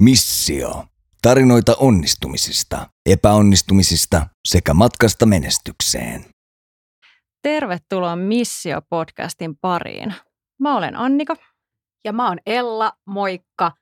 [0.00, 0.84] Missio.
[1.22, 6.24] Tarinoita onnistumisista, epäonnistumisista sekä matkasta menestykseen.
[7.42, 10.14] Tervetuloa Missio-podcastin pariin.
[10.60, 11.36] Mä olen Annika.
[12.04, 13.72] Ja mä oon Ella, moikka.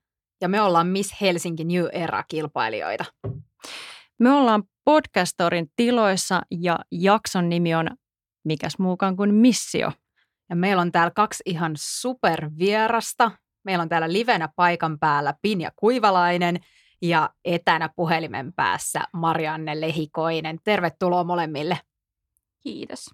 [0.40, 3.04] Ja me ollaan Miss Helsinki New Era-kilpailijoita.
[4.18, 7.88] Me ollaan podcastorin tiloissa ja jakson nimi on
[8.44, 9.92] mikäs muukaan kuin Missio.
[10.50, 13.30] Ja meillä on täällä kaksi ihan supervierasta.
[13.64, 16.60] Meillä on täällä livenä paikan päällä Pinja Kuivalainen
[17.02, 20.58] ja etänä puhelimen päässä Marianne Lehikoinen.
[20.64, 21.78] Tervetuloa molemmille.
[22.62, 23.10] Kiitos.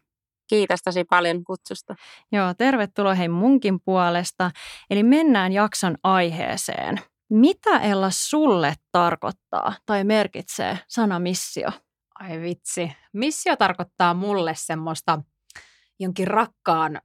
[0.48, 1.94] Kiitos tosi paljon kutsusta.
[2.32, 4.50] Joo, tervetuloa hei munkin puolesta.
[4.90, 7.00] Eli mennään jakson aiheeseen.
[7.30, 11.68] Mitä Ella sulle tarkoittaa tai merkitsee sana missio?
[12.20, 12.92] Ai vitsi.
[13.12, 15.22] Missio tarkoittaa mulle semmoista
[15.98, 17.00] jonkin rakkaan,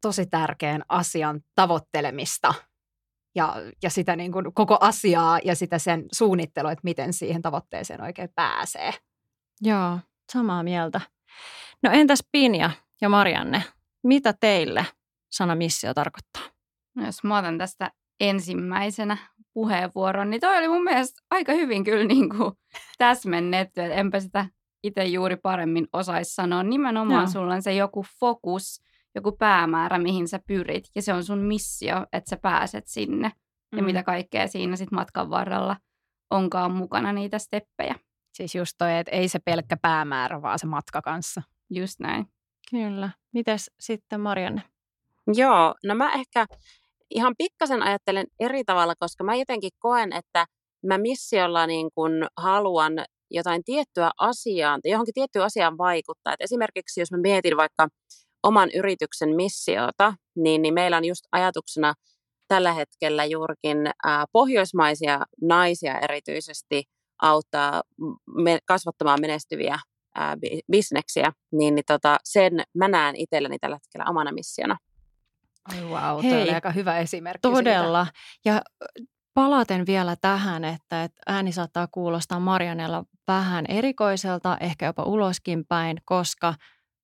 [0.00, 2.54] tosi tärkeän asian tavoittelemista
[3.34, 8.02] ja, ja sitä niin kuin koko asiaa ja sitä sen suunnittelua, että miten siihen tavoitteeseen
[8.02, 8.90] oikein pääsee.
[9.60, 9.98] Joo,
[10.32, 11.00] samaa mieltä.
[11.82, 13.62] No entäs Pinja ja Marianne,
[14.02, 14.86] mitä teille
[15.32, 16.42] sana missio tarkoittaa?
[16.94, 19.16] No jos mä otan tästä ensimmäisenä
[19.54, 22.52] puheenvuoron, niin toi oli mun mielestä aika hyvin kyllä niin kuin
[22.98, 24.46] täsmennetty, että enpä sitä
[24.82, 26.62] itse juuri paremmin osaisi sanoa.
[26.62, 27.30] Nimenomaan Joo.
[27.32, 28.82] sulla on se joku fokus,
[29.14, 33.28] joku päämäärä, mihin sä pyrit, ja se on sun missio, että sä pääset sinne.
[33.28, 33.78] Mm.
[33.78, 35.76] Ja mitä kaikkea siinä sitten matkan varrella
[36.30, 37.94] onkaan mukana niitä steppejä.
[38.34, 41.42] Siis just toi, että ei se pelkkä päämäärä, vaan se matka kanssa.
[41.70, 42.26] Just näin.
[42.70, 43.10] Kyllä.
[43.32, 44.62] Mites sitten Marianne?
[45.34, 46.46] Joo, no mä ehkä
[47.10, 50.46] ihan pikkasen ajattelen eri tavalla, koska mä jotenkin koen, että
[50.86, 52.92] mä missiolla niin kun haluan
[53.30, 56.32] jotain tiettyä asiaa, tai johonkin tiettyyn asiaan vaikuttaa.
[56.32, 57.88] Et esimerkiksi jos mä mietin vaikka
[58.42, 61.94] oman yrityksen missiota, niin, niin meillä on just ajatuksena
[62.48, 66.84] tällä hetkellä juurikin ää, pohjoismaisia naisia erityisesti
[67.22, 67.82] auttaa
[68.36, 69.78] me, kasvattamaan menestyviä
[70.14, 70.36] ää,
[70.72, 74.76] bisneksiä, niin, niin tota, sen mä näen itselleni tällä hetkellä omana missiona.
[75.64, 78.04] Ai wow, Hei, aika hyvä esimerkki Todella.
[78.04, 78.20] Siitä.
[78.44, 78.62] Ja
[79.34, 85.96] palaten vielä tähän, että, että ääni saattaa kuulostaa Marianella vähän erikoiselta, ehkä jopa uloskin päin,
[86.04, 86.54] koska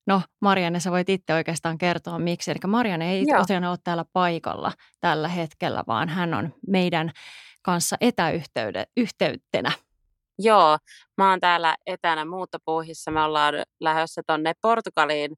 [0.09, 2.51] No Marianne, sä voit itse oikeastaan kertoa miksi.
[2.51, 3.39] Eli Marianne ei Joo.
[3.39, 7.13] tosiaan ole täällä paikalla tällä hetkellä, vaan hän on meidän
[7.63, 9.73] kanssa etäyhteytenä.
[10.39, 10.79] Joo,
[11.17, 13.11] mä oon täällä etänä muuttopuuhissa.
[13.11, 15.31] Me ollaan lähdössä tonne Portugaliin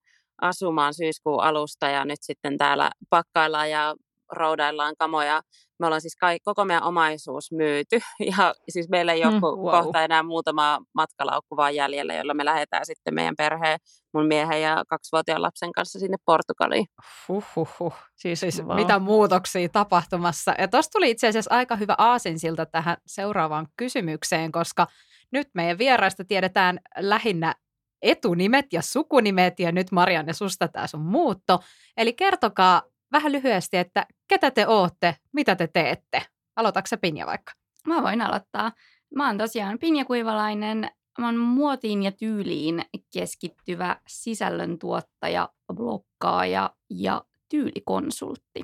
[0.43, 3.95] asumaan syyskuun alusta ja nyt sitten täällä pakkaillaan ja
[4.33, 5.43] roudaillaan kamoja.
[5.81, 8.01] Me ollaan siis kai, koko meidän omaisuus myyty
[8.37, 9.71] ja siis meillä ei ole mm, wow.
[9.71, 13.79] kohta enää muutama matkalaukku vaan jäljellä, jolla me lähdetään sitten meidän perheen,
[14.15, 16.87] mun miehen ja kaksivuotiaan lapsen kanssa sinne Portugaliin.
[17.29, 17.95] Huhhuh.
[18.17, 18.77] Siis, siis wow.
[18.77, 20.55] mitä muutoksia tapahtumassa.
[20.59, 24.87] Ja tuossa tuli itse asiassa aika hyvä aasinsilta tähän seuraavaan kysymykseen, koska
[25.33, 27.55] nyt meidän vieraista tiedetään lähinnä
[28.03, 31.61] etunimet ja sukunimet, ja nyt Marianne, susta tämä sun muutto.
[31.97, 32.83] Eli kertokaa
[33.13, 36.23] vähän lyhyesti, että ketä te ootte, mitä te teette?
[36.57, 37.53] Aloitatko Pinja vaikka?
[37.87, 38.73] Mä voin aloittaa.
[39.15, 40.91] Mä oon tosiaan Pinja Kuivalainen.
[41.19, 42.83] Mä oon muotiin ja tyyliin
[43.13, 48.63] keskittyvä sisällöntuottaja, blokkaaja ja tyylikonsultti.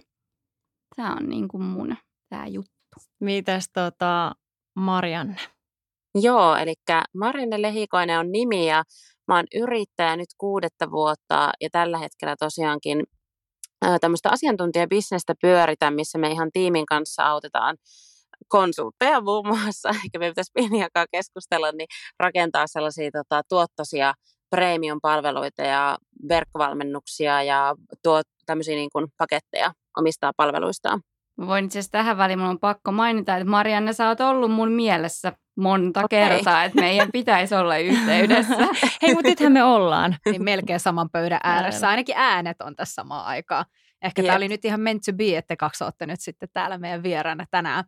[0.96, 1.96] Tämä on niin kuin mun
[2.28, 2.70] tämä juttu.
[3.20, 4.32] Mitäs tota
[4.76, 5.36] Marianne?
[6.14, 6.74] Joo, eli
[7.14, 8.84] Marianne Lehikoinen on nimi ja
[9.28, 13.04] mä oon yrittäjä nyt kuudetta vuotta ja tällä hetkellä tosiaankin
[14.00, 17.76] tämmöistä asiantuntijabisnestä pyöritän, missä me ihan tiimin kanssa autetaan
[18.48, 21.88] konsultteja muun muassa, eikä me pitäisi pieniäkaan keskustella, niin
[22.18, 24.14] rakentaa sellaisia tota, tuottoisia
[24.50, 25.98] premium-palveluita ja
[26.28, 31.00] verkkovalmennuksia ja tuo tämmöisiä niin kuin paketteja omistaa palveluistaan.
[31.40, 34.72] Voin itse asiassa tähän väliin, mun on pakko mainita, että Marianne, sä oot ollut mun
[34.72, 36.28] mielessä monta okay.
[36.28, 38.68] kertaa, että meidän pitäisi olla yhteydessä.
[39.02, 40.16] Hei, mutta nythän me ollaan.
[40.24, 41.88] Niin melkein saman pöydän ääressä.
[41.88, 43.64] Ainakin äänet on tässä samaan aikaan.
[44.02, 47.02] Ehkä tämä oli nyt ihan meant to be, että kaksi olette nyt sitten täällä meidän
[47.02, 47.84] vieraana tänään.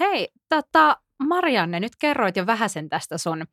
[0.00, 0.96] Hei, tota,
[1.28, 3.44] Marianne, nyt kerroit jo vähän sen tästä sun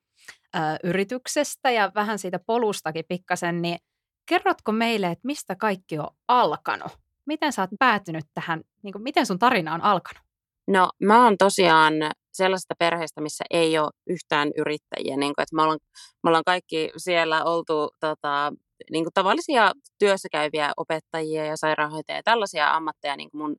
[0.55, 3.77] ö, yrityksestä ja vähän siitä polustakin pikkasen, niin
[4.25, 7.02] kerrotko meille, että mistä kaikki on alkanut?
[7.25, 10.23] Miten sä oot päätynyt tähän, niin kuin, miten sun tarina on alkanut?
[10.67, 11.93] No mä oon tosiaan
[12.33, 15.17] sellaisesta perheestä, missä ei ole yhtään yrittäjiä.
[15.17, 15.79] Niin kuin, että me, ollaan,
[16.23, 18.53] me ollaan kaikki siellä oltu tota,
[18.91, 23.55] niin kuin tavallisia työssäkäyviä opettajia ja sairaanhoitajia ja tällaisia ammatteja niin kuin mun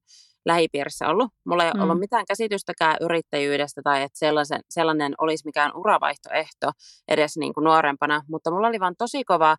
[0.47, 1.31] lähipiirissä ollut.
[1.45, 1.81] Mulla ei mm.
[1.81, 6.71] ollut mitään käsitystäkään yrittäjyydestä tai että sellaisen, sellainen olisi mikään uravaihtoehto
[7.09, 9.57] edes niin kuin nuorempana, mutta mulla oli vaan tosi kova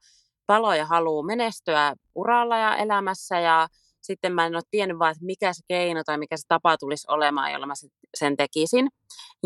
[0.48, 3.68] palo ja halu menestyä uralla ja elämässä ja
[4.06, 7.07] sitten mä en ole tiennyt vaan, että mikä se keino tai mikä se tapa tulisi
[7.10, 7.74] olemaan, jolla mä
[8.18, 8.90] sen tekisin.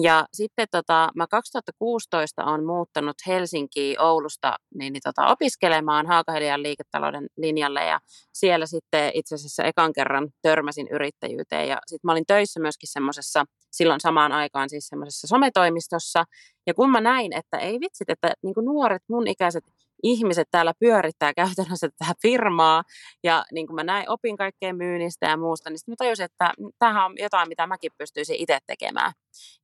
[0.01, 7.27] Ja sitten tota, mä 2016 on muuttanut Helsinkiin Oulusta niin, niin tota, opiskelemaan Haakahelian liiketalouden
[7.37, 7.99] linjalle ja
[8.33, 13.45] siellä sitten itse asiassa ekan kerran törmäsin yrittäjyyteen ja sitten mä olin töissä myöskin semmoisessa
[13.71, 16.25] silloin samaan aikaan siis semmoisessa sometoimistossa
[16.67, 19.63] ja kun mä näin, että ei vitsit, että niin nuoret mun ikäiset
[20.03, 22.83] ihmiset täällä pyörittää käytännössä tätä firmaa
[23.23, 26.51] ja niin kuin mä näin, opin kaikkea myynnistä ja muusta, niin sitten mä tajusin, että
[26.79, 29.11] tämähän on jotain, mitä mäkin pystyisin itse tekemään.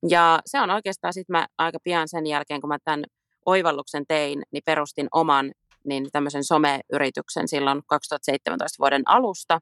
[0.09, 3.03] Ja se on oikeastaan sitten mä aika pian sen jälkeen, kun mä tämän
[3.45, 5.51] oivalluksen tein, niin perustin oman
[5.87, 9.59] niin tämmöisen someyrityksen silloin 2017 vuoden alusta.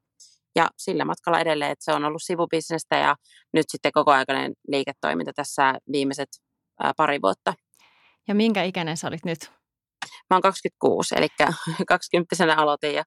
[0.56, 3.16] Ja sillä matkalla edelleen, että se on ollut sivubisnestä ja
[3.54, 6.30] nyt sitten kokoaikainen liiketoiminta tässä viimeiset
[6.80, 7.54] ää, pari vuotta.
[8.28, 9.63] Ja minkä ikäinen sä olit nyt?
[10.30, 11.28] Mä oon 26, eli
[11.88, 13.04] 20 aloitin ja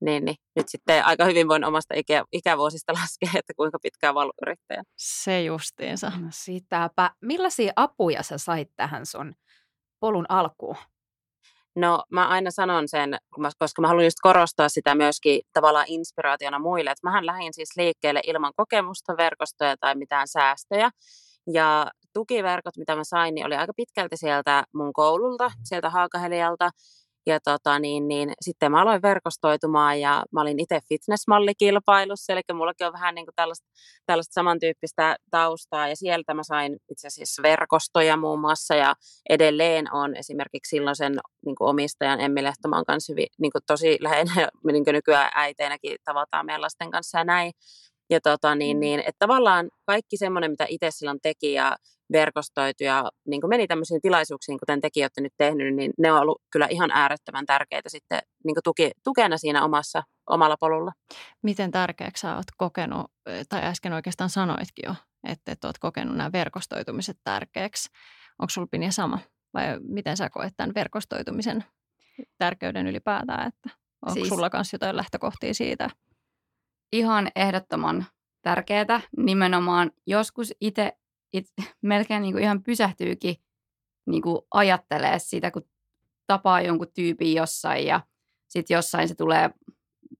[0.00, 4.34] niin, niin, nyt sitten aika hyvin voin omasta ikä, ikävuosista laskea, että kuinka pitkään ollut
[4.42, 4.82] yrittäjä.
[4.96, 6.10] Se justiinsa.
[6.10, 7.10] No sitäpä.
[7.22, 9.34] Millaisia apuja sä sait tähän sun
[10.00, 10.76] polun alkuun?
[11.76, 13.16] No mä aina sanon sen,
[13.58, 18.20] koska mä haluan just korostaa sitä myöskin tavallaan inspiraationa muille, että mähän lähdin siis liikkeelle
[18.26, 20.90] ilman kokemusta, verkostoja tai mitään säästöjä.
[21.52, 26.70] Ja tukiverkot, mitä mä sain, niin oli aika pitkälti sieltä mun koululta, sieltä Haakahelialta.
[27.26, 32.86] Ja tota, niin, niin, sitten mä aloin verkostoitumaan ja mä olin itse fitnessmallikilpailussa, eli mullakin
[32.86, 33.68] on vähän niin kuin tällaista,
[34.06, 38.94] tällaista samantyyppistä taustaa ja sieltä mä sain itse asiassa verkostoja muun muassa ja
[39.28, 41.12] edelleen on esimerkiksi silloisen
[41.46, 45.96] niin kuin omistajan Emmi Lehtomaan kanssa hyvin, niin kuin tosi läheinen, niin kuin nykyään äiteinäkin
[46.04, 47.52] tavataan meidän lasten kanssa ja näin.
[48.10, 48.80] Ja tota, niin, mm.
[48.80, 51.76] niin, että tavallaan kaikki semmoinen, mitä itse silloin teki ja
[52.12, 56.20] verkostoitu ja niin kuin meni tämmöisiin tilaisuuksiin, kuten tekin olette nyt tehnyt, niin ne on
[56.20, 60.92] ollut kyllä ihan äärettömän tärkeitä sitten niin kuin tuki, tukena siinä omassa, omalla polulla.
[61.42, 63.06] Miten tärkeäksi sä oot kokenut,
[63.48, 67.88] tai äsken oikeastaan sanoitkin jo, että, että oot kokenut nämä verkostoitumiset tärkeäksi.
[68.38, 69.18] Onko sulla Pinja sama?
[69.54, 71.64] Vai miten sä koet tämän verkostoitumisen
[72.38, 73.70] tärkeyden ylipäätään, että
[74.06, 75.90] onko siis, sulla kanssa jotain lähtökohtia siitä?
[76.92, 78.06] Ihan ehdottoman
[78.42, 79.00] tärkeää.
[79.16, 80.92] Nimenomaan joskus itse
[81.32, 81.46] it,
[81.82, 83.36] melkein niin kuin ihan pysähtyykin
[84.06, 85.62] niin kuin ajattelee sitä, kun
[86.26, 88.00] tapaa jonkun tyypin jossain ja
[88.48, 89.50] sitten jossain se tulee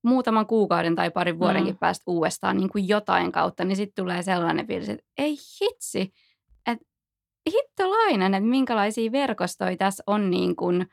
[0.02, 1.78] muutaman kuukauden tai parin vuodenkin mm.
[1.78, 6.12] päästä uudestaan niin kuin jotain kautta, niin sitten tulee sellainen fiilis, että ei hitsi,
[6.67, 6.87] että
[7.52, 10.87] hittolainen, että minkälaisia verkostoja tässä on niin kuin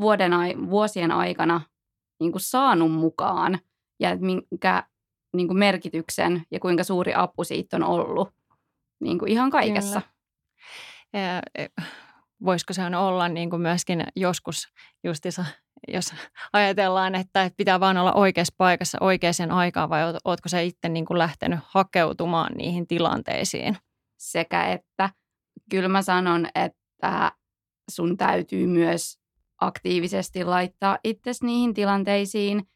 [0.00, 0.32] vuoden,
[0.70, 1.60] vuosien aikana
[2.20, 3.58] niin kuin saanut mukaan
[4.00, 4.82] ja että minkä
[5.36, 8.28] niin kuin merkityksen ja kuinka suuri apu siitä on ollut
[9.00, 10.02] niin kuin ihan kaikessa.
[11.12, 11.66] Ja, e,
[12.44, 14.68] voisiko se on olla niin kuin myöskin joskus
[15.04, 15.44] justissa,
[15.88, 16.14] jos
[16.52, 21.18] ajatellaan, että pitää vaan olla oikeassa paikassa oikeaan aikaan vai oletko se itse niin kuin
[21.18, 23.76] lähtenyt hakeutumaan niihin tilanteisiin?
[24.16, 25.10] Sekä että
[25.70, 27.32] kyllä mä sanon, että
[27.90, 29.18] sun täytyy myös
[29.60, 32.68] aktiivisesti laittaa itsesi niihin tilanteisiin,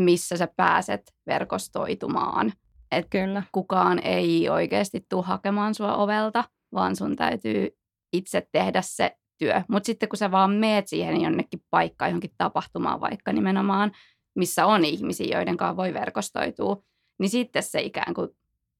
[0.00, 2.52] missä sä pääset verkostoitumaan–
[2.90, 3.42] että Kyllä.
[3.52, 7.68] kukaan ei oikeasti tule hakemaan sua ovelta, vaan sun täytyy
[8.12, 9.62] itse tehdä se työ.
[9.68, 13.92] Mutta sitten kun sä vaan meet siihen jonnekin paikkaan, johonkin tapahtumaan vaikka nimenomaan,
[14.34, 16.82] missä on ihmisiä, joiden kanssa voi verkostoitua,
[17.18, 18.28] niin sitten se ikään kuin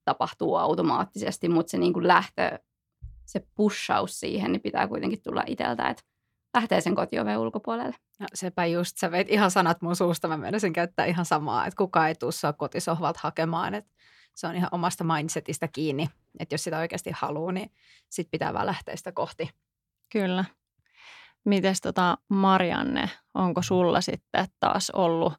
[0.04, 2.59] tapahtuu automaattisesti, mutta se niin kuin lähtö,
[3.26, 6.02] se pushaus siihen, niin pitää kuitenkin tulla itseltä, että
[6.55, 7.97] lähtee sen kotioven ulkopuolelle.
[8.19, 11.76] No, sepä just, sä veit ihan sanat mun suusta, mä menisin käyttää ihan samaa, että
[11.76, 13.90] kukaan ei tuu sua kotisohvalta hakemaan, että
[14.35, 17.71] se on ihan omasta mindsetistä kiinni, että jos sitä oikeasti haluaa, niin
[18.09, 19.50] sit pitää vaan lähteä sitä kohti.
[20.12, 20.45] Kyllä.
[21.45, 25.35] Mites tota Marianne, onko sulla sitten taas ollut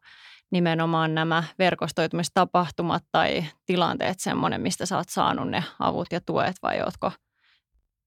[0.52, 6.82] nimenomaan nämä verkostoitumistapahtumat tai tilanteet semmoinen, mistä sä oot saanut ne avut ja tuet vai
[6.82, 7.12] ootko,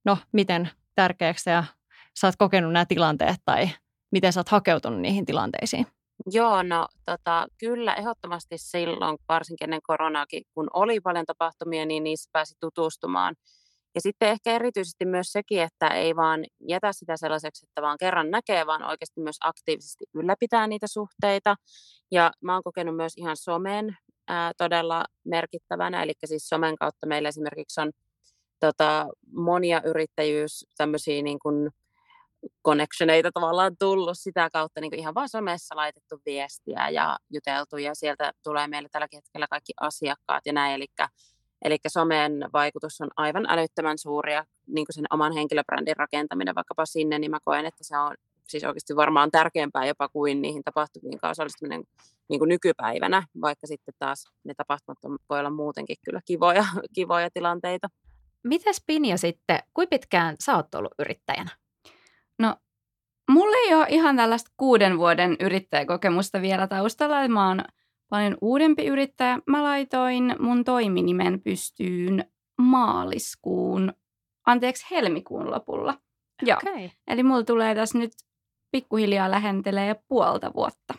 [0.04, 1.64] no miten tärkeäksi ja
[2.21, 3.69] sä oot kokenut nämä tilanteet tai
[4.12, 5.87] miten sä oot hakeutunut niihin tilanteisiin?
[6.26, 12.31] Joo, no tota, kyllä ehdottomasti silloin, varsinkin ennen koronaakin, kun oli paljon tapahtumia, niin niissä
[12.33, 13.35] pääsi tutustumaan.
[13.95, 18.31] Ja sitten ehkä erityisesti myös sekin, että ei vaan jätä sitä sellaiseksi, että vaan kerran
[18.31, 21.57] näkee, vaan oikeasti myös aktiivisesti ylläpitää niitä suhteita.
[22.11, 23.97] Ja mä oon kokenut myös ihan somen
[24.28, 27.90] ää, todella merkittävänä, eli siis somen kautta meillä esimerkiksi on
[28.61, 31.71] tota, monia yrittäjyys, tämmöisiä niin kuin,
[32.66, 38.32] connectioneita tavallaan tullut sitä kautta niin ihan vaan somessa laitettu viestiä ja juteltu ja sieltä
[38.42, 40.75] tulee meille tällä hetkellä kaikki asiakkaat ja näin.
[40.75, 40.87] Eli,
[41.64, 47.18] eli somen vaikutus on aivan älyttömän suuri ja niin sen oman henkilöbrändin rakentaminen vaikkapa sinne,
[47.18, 48.14] niin mä koen, että se on
[48.49, 51.84] siis oikeasti varmaan tärkeämpää jopa kuin niihin tapahtumiin osallistuminen
[52.28, 54.99] niin kuin nykypäivänä, vaikka sitten taas ne tapahtumat
[55.30, 57.88] voi olla muutenkin kyllä kivoja, kivoja tilanteita.
[58.44, 61.62] Mites Pinja sitten, kuinka pitkään sä oot ollut yrittäjänä?
[63.32, 67.28] Mulla ei ole ihan tällaista kuuden vuoden yrittäjäkokemusta vielä taustalla.
[67.28, 67.64] Mä oon
[68.08, 69.38] paljon uudempi yrittäjä.
[69.46, 72.24] Mä laitoin mun toiminimen pystyyn
[72.58, 73.92] maaliskuun,
[74.46, 75.98] anteeksi helmikuun lopulla.
[76.42, 76.58] Joo.
[76.66, 76.88] Okay.
[77.06, 78.12] Eli mulla tulee tässä nyt
[78.70, 80.94] pikkuhiljaa lähentelee puolta vuotta.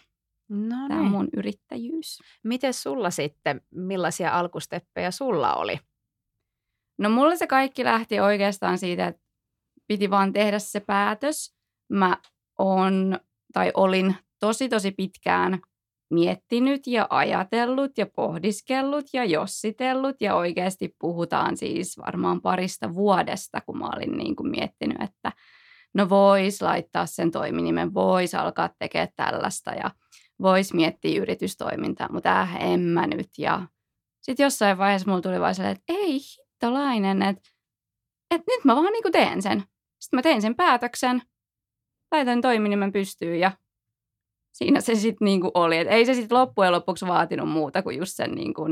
[0.50, 1.12] No Tämä on niin.
[1.12, 2.20] mun yrittäjyys.
[2.44, 5.80] Miten sulla sitten, millaisia alkusteppejä sulla oli?
[6.98, 9.22] No mulla se kaikki lähti oikeastaan siitä, että
[9.88, 11.56] piti vaan tehdä se päätös.
[11.94, 12.18] Mä
[12.60, 13.20] on,
[13.54, 15.60] tai olin tosi tosi pitkään
[16.14, 23.78] miettinyt ja ajatellut ja pohdiskellut ja jossitellut ja oikeasti puhutaan siis varmaan parista vuodesta, kun
[23.78, 25.32] mä olin niin kuin miettinyt, että
[25.94, 29.92] no vois laittaa sen toiminimen, vois alkaa tekemään tällaista ja
[30.42, 33.30] vois miettiä yritystoimintaa, mutta äh, en mä nyt.
[33.38, 33.68] Ja
[34.22, 37.50] sitten jossain vaiheessa mulla tuli vaan että ei hittolainen, että,
[38.32, 39.64] että nyt mä vaan niin kuin teen sen.
[40.00, 41.22] Sitten mä tein sen päätöksen,
[42.14, 43.52] laitan toiminimen pystyyn ja
[44.52, 45.78] siinä se sitten niinku oli.
[45.78, 48.64] Et ei se sitten loppujen lopuksi vaatinut muuta kuin just sen, niinku,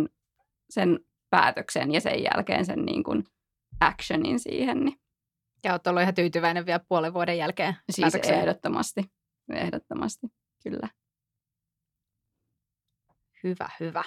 [0.70, 3.24] sen päätöksen ja sen jälkeen sen niinku
[3.80, 4.86] actionin siihen.
[4.86, 5.00] Niin.
[5.64, 8.40] Ja olet ollut ihan tyytyväinen vielä puolen vuoden jälkeen Siis päätökseen.
[8.40, 9.04] ehdottomasti,
[9.54, 10.28] ehdottomasti,
[10.64, 10.90] kyllä.
[13.44, 14.04] Hyvä, hyvä.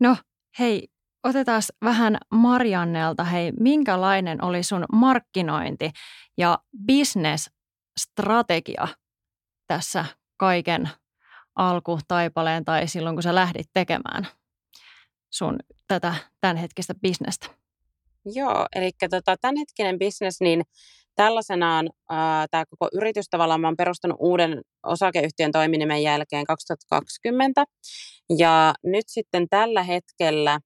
[0.00, 0.16] No
[0.58, 0.88] hei,
[1.26, 3.24] otetaan vähän Mariannelta.
[3.24, 5.90] Hei, minkälainen oli sun markkinointi
[6.38, 8.88] ja business-strategia
[9.66, 10.04] tässä
[10.36, 10.90] kaiken
[11.54, 14.26] alkutaipaleen tai silloin, kun sä lähdit tekemään
[15.32, 17.46] sun tätä tämänhetkistä bisnestä?
[18.24, 20.62] Joo, eli tota, tämänhetkinen bisnes, niin
[21.14, 21.90] tällaisenaan
[22.50, 27.64] tämä koko yritys tavallaan mä oon perustanut uuden osakeyhtiön toiminimen jälkeen 2020.
[28.38, 30.60] Ja nyt sitten tällä hetkellä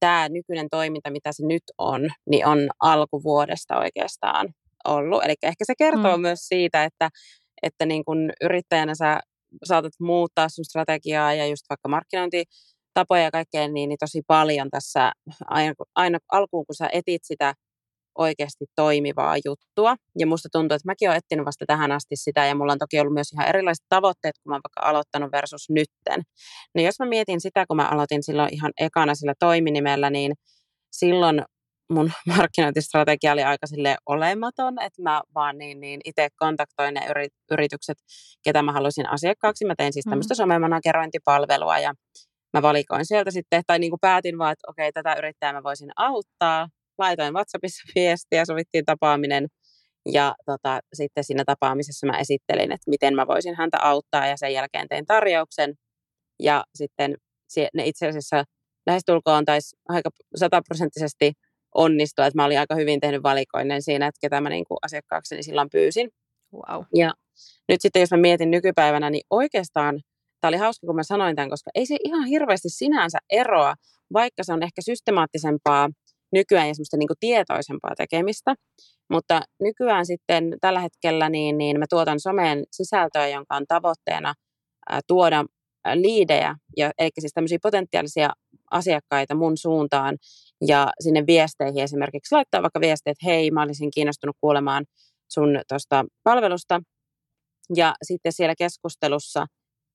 [0.00, 4.48] tämä nykyinen toiminta, mitä se nyt on, niin on alkuvuodesta oikeastaan
[4.84, 5.24] ollut.
[5.24, 6.22] Eli ehkä se kertoo mm.
[6.22, 7.10] myös siitä, että
[7.62, 9.20] että niin kun yrittäjänä sä
[9.64, 15.12] saatat muuttaa sun strategiaa ja just vaikka markkinointitapoja ja kaikkea, niin, niin tosi paljon tässä
[15.46, 17.54] aina, aina alkuun, kun sä etit sitä
[18.20, 19.96] oikeasti toimivaa juttua.
[20.18, 23.00] Ja musta tuntuu, että mäkin olen etsinyt vasta tähän asti sitä, ja mulla on toki
[23.00, 26.22] ollut myös ihan erilaiset tavoitteet, kun mä oon vaikka aloittanut versus nytten.
[26.74, 30.32] No jos mä mietin sitä, kun mä aloitin silloin ihan ekana sillä toiminimellä, niin
[30.92, 31.42] silloin
[31.90, 37.00] mun markkinointistrategia oli aika sille olematon, että mä vaan niin, niin itse kontaktoin ne
[37.50, 37.98] yritykset,
[38.44, 39.64] ketä mä halusin asiakkaaksi.
[39.64, 40.10] Mä tein siis mm.
[40.10, 40.36] tämmöistä mm.
[40.36, 41.94] somemanagerointipalvelua ja
[42.52, 45.90] mä valikoin sieltä sitten, tai niin kuin päätin vaan, että okei, tätä yrittäjää mä voisin
[45.96, 46.68] auttaa.
[46.98, 49.46] Laitoin WhatsAppissa viestiä, sovittiin tapaaminen
[50.12, 54.52] ja tota, sitten siinä tapaamisessa mä esittelin, että miten mä voisin häntä auttaa ja sen
[54.52, 55.74] jälkeen tein tarjouksen
[56.42, 57.14] ja sitten
[57.74, 58.44] ne itse asiassa
[58.86, 61.32] lähestulkoon taisi aika sataprosenttisesti
[61.74, 65.42] onnistua, että mä olin aika hyvin tehnyt valikoinen siinä, että ketä mä niin kuin asiakkaakseni
[65.42, 66.08] silloin pyysin.
[66.54, 66.84] Wow.
[66.94, 67.14] Ja
[67.68, 70.00] nyt sitten jos mä mietin nykypäivänä, niin oikeastaan
[70.40, 73.74] tämä oli hauska, kun mä sanoin tämän, koska ei se ihan hirveästi sinänsä eroa,
[74.12, 75.88] vaikka se on ehkä systemaattisempaa
[76.32, 78.54] nykyään ja semmoista niin tietoisempaa tekemistä.
[79.10, 84.34] Mutta nykyään sitten tällä hetkellä niin, niin mä tuotan someen sisältöä, jonka on tavoitteena
[85.06, 85.44] tuoda
[85.94, 88.30] liidejä, ja, eli siis tämmöisiä potentiaalisia
[88.70, 90.16] asiakkaita mun suuntaan
[90.66, 94.84] ja sinne viesteihin esimerkiksi laittaa vaikka viestejä, että hei, mä olisin kiinnostunut kuulemaan
[95.28, 96.80] sun tuosta palvelusta.
[97.76, 99.46] Ja sitten siellä keskustelussa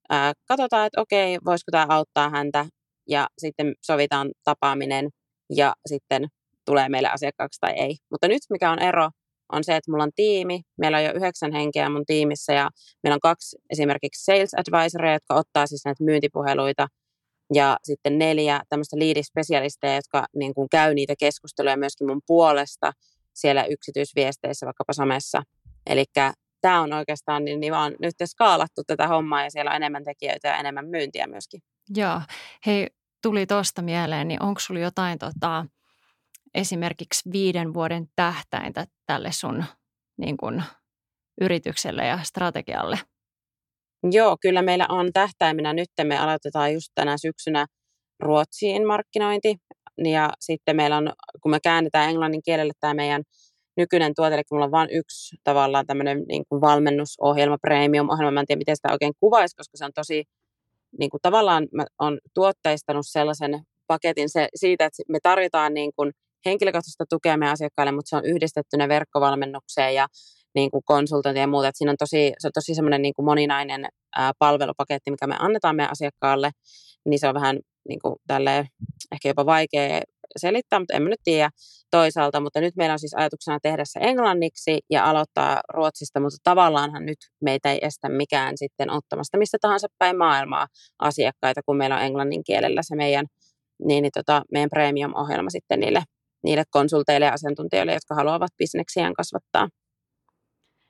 [0.10, 2.66] ää, katsotaan, että okei, voisiko tämä auttaa häntä
[3.10, 5.10] ja sitten sovitaan tapaaminen
[5.50, 6.28] ja sitten
[6.66, 7.96] tulee meille asiakkaaksi tai ei.
[8.12, 9.10] Mutta nyt mikä on ero,
[9.52, 10.62] on se, että mulla on tiimi.
[10.78, 12.70] Meillä on jo yhdeksän henkeä mun tiimissä ja
[13.04, 16.88] meillä on kaksi esimerkiksi sales advisoria, jotka ottaa siis näitä myyntipuheluita
[17.54, 22.92] ja sitten neljä tämmöistä liidispesialisteja, jotka niin kuin käy niitä keskusteluja myöskin mun puolesta
[23.34, 25.44] siellä yksityisviesteissä, vaikkapa somessa.
[25.86, 26.06] Eli
[26.62, 30.48] tämä on oikeastaan niin, niin vaan nyt skaalattu tätä hommaa ja siellä on enemmän tekijöitä
[30.48, 31.62] ja enemmän myyntiä myöskin.
[31.96, 32.22] Joo.
[32.66, 32.88] Hei,
[33.26, 35.66] tuli tuosta mieleen, niin onko sulla jotain tota,
[36.54, 39.64] esimerkiksi viiden vuoden tähtäintä tälle sun
[40.18, 40.64] niin kun,
[41.42, 43.00] yritykselle ja strategialle?
[44.12, 45.90] Joo, kyllä meillä on tähtäimenä nyt.
[46.04, 47.66] Me aloitetaan just tänä syksynä
[48.20, 49.56] Ruotsiin markkinointi.
[50.04, 53.24] Ja sitten meillä on, kun me käännetään englannin kielelle tämä meidän
[53.78, 58.32] nykyinen tuote, eli mulla on vain yksi tavallaan tämmöinen niin kuin valmennusohjelma, premium-ohjelma.
[58.32, 60.24] Mä en tiedä, miten sitä oikein kuvaisi, koska se on tosi,
[61.00, 66.12] niin kuin tavallaan mä on tuotteistanut sellaisen paketin se, siitä, että me tarjotaan niin kuin
[66.46, 70.08] henkilökohtaista tukea meidän asiakkaille, mutta se on yhdistettynä verkkovalmennukseen ja
[70.56, 71.68] niin kuin konsultointia ja muuta.
[71.68, 75.36] Että siinä on tosi, se on tosi semmoinen niin kuin moninainen ää, palvelupaketti, mikä me
[75.40, 76.52] annetaan meidän asiakkaalle,
[77.06, 77.60] niin se on vähän
[77.90, 78.68] niin kuin tälleen,
[79.12, 80.02] ehkä jopa vaikea
[80.38, 81.50] selittää, mutta en mä nyt tiedä
[81.96, 82.40] toisaalta.
[82.40, 87.18] Mutta nyt meillä on siis ajatuksena tehdä se englanniksi ja aloittaa Ruotsista, mutta tavallaanhan nyt
[87.42, 90.68] meitä ei estä mikään sitten ottamasta mistä tahansa päin maailmaa
[91.00, 93.26] asiakkaita, kun meillä on englannin kielellä se meidän,
[93.84, 96.04] niin, niin tota, meidän premium-ohjelma sitten niille,
[96.44, 99.70] niille konsulteille ja asiantuntijoille, jotka haluavat bisneksiään kasvattaa.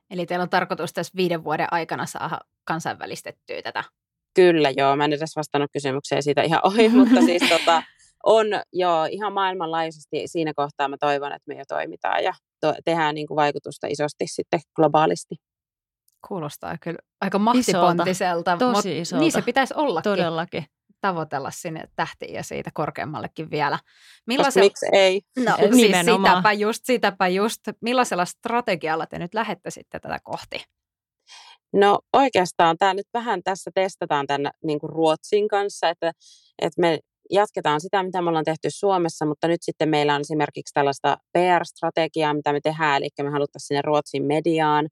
[0.09, 3.83] Eli teillä on tarkoitus tässä viiden vuoden aikana saada kansainvälistettyä tätä?
[4.33, 4.95] Kyllä, joo.
[4.95, 7.83] Mä en edes vastannut kysymykseen siitä ihan ohi, mutta siis tota,
[8.25, 13.15] on jo ihan maailmanlaajuisesti siinä kohtaa mä toivon, että me jo toimitaan ja to- tehdään
[13.15, 15.35] niin kuin vaikutusta isosti sitten globaalisti.
[16.27, 19.19] Kuulostaa kyllä aika mahtipontiselta, Tosi isolta.
[19.19, 20.65] niin se pitäisi olla Todellakin.
[21.01, 23.79] Tavoitella sinne tähtiin ja siitä korkeammallekin vielä.
[24.27, 24.65] Millaisella...
[24.65, 25.21] miksi ei?
[25.45, 27.59] No siis sitäpä just, sitäpä just.
[27.81, 30.63] Millaisella strategialla te nyt lähette sitten tätä kohti?
[31.73, 36.11] No oikeastaan tämä nyt vähän tässä testataan tämän niin kuin Ruotsin kanssa, että,
[36.61, 36.99] että me
[37.31, 42.33] jatketaan sitä, mitä me ollaan tehty Suomessa, mutta nyt sitten meillä on esimerkiksi tällaista PR-strategiaa,
[42.33, 44.87] mitä me tehdään, eli me haluttaisiin sinne Ruotsin mediaan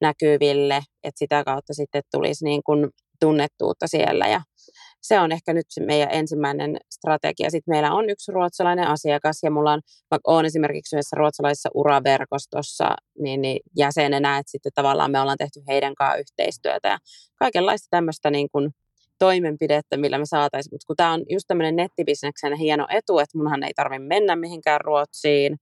[0.00, 2.88] näkyville, että sitä kautta sitten tulisi niin kuin
[3.20, 4.40] tunnettuutta siellä ja
[5.02, 7.50] se on ehkä nyt meidän ensimmäinen strategia.
[7.50, 9.80] Sitten meillä on yksi ruotsalainen asiakas ja mulla on,
[10.26, 15.94] olen esimerkiksi yhdessä ruotsalaisessa uraverkostossa niin, niin jäsenenä, että sitten tavallaan me ollaan tehty heidän
[15.94, 16.98] kanssaan yhteistyötä ja
[17.38, 18.70] kaikenlaista tämmöistä niin kuin
[19.18, 20.74] toimenpidettä, millä me saataisiin.
[20.74, 24.80] Mutta kun tämä on just tämmöinen nettibisneksen hieno etu, että munhan ei tarvitse mennä mihinkään
[24.80, 25.56] Ruotsiin,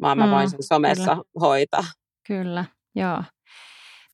[0.00, 1.24] vaan mä mm, voin sen somessa kyllä.
[1.40, 1.84] hoitaa.
[2.26, 2.64] Kyllä,
[2.94, 3.22] joo.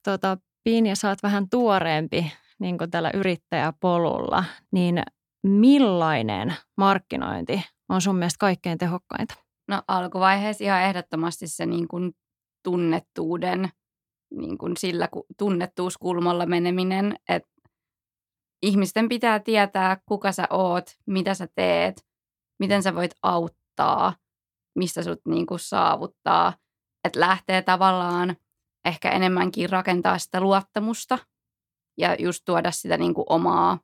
[0.05, 5.03] Tota, Pinja, sä oot vähän tuoreempi niin kuin tällä yrittäjäpolulla, niin
[5.43, 9.35] millainen markkinointi on sun mielestä kaikkein tehokkainta?
[9.69, 12.13] No alkuvaiheessa ihan ehdottomasti se niin kuin
[12.63, 13.69] tunnettuuden,
[14.31, 17.54] niin kuin sillä tunnettuuskulmalla meneminen, että
[18.63, 22.07] ihmisten pitää tietää, kuka sä oot, mitä sä teet,
[22.59, 24.15] miten sä voit auttaa,
[24.75, 26.53] mistä sut niin kuin saavuttaa.
[27.05, 28.37] Että lähtee tavallaan
[28.85, 31.19] ehkä enemmänkin rakentaa sitä luottamusta
[31.99, 33.79] ja just tuoda sitä niin kuin omaa,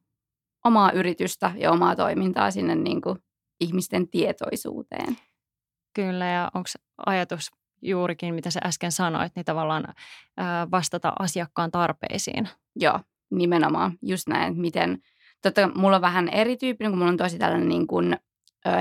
[0.65, 3.19] omaa yritystä ja omaa toimintaa sinne niin kuin
[3.61, 5.17] ihmisten tietoisuuteen.
[5.95, 6.69] Kyllä, ja onko
[7.07, 7.51] ajatus
[7.83, 9.95] juurikin, mitä sä äsken sanoit, niin tavallaan
[10.71, 12.49] vastata asiakkaan tarpeisiin?
[12.77, 13.99] Joo, nimenomaan.
[14.03, 14.99] Just näin, että miten,
[15.43, 18.17] totta mulla on vähän erityyppinen, kun mulla on tosi tällainen niin kuin,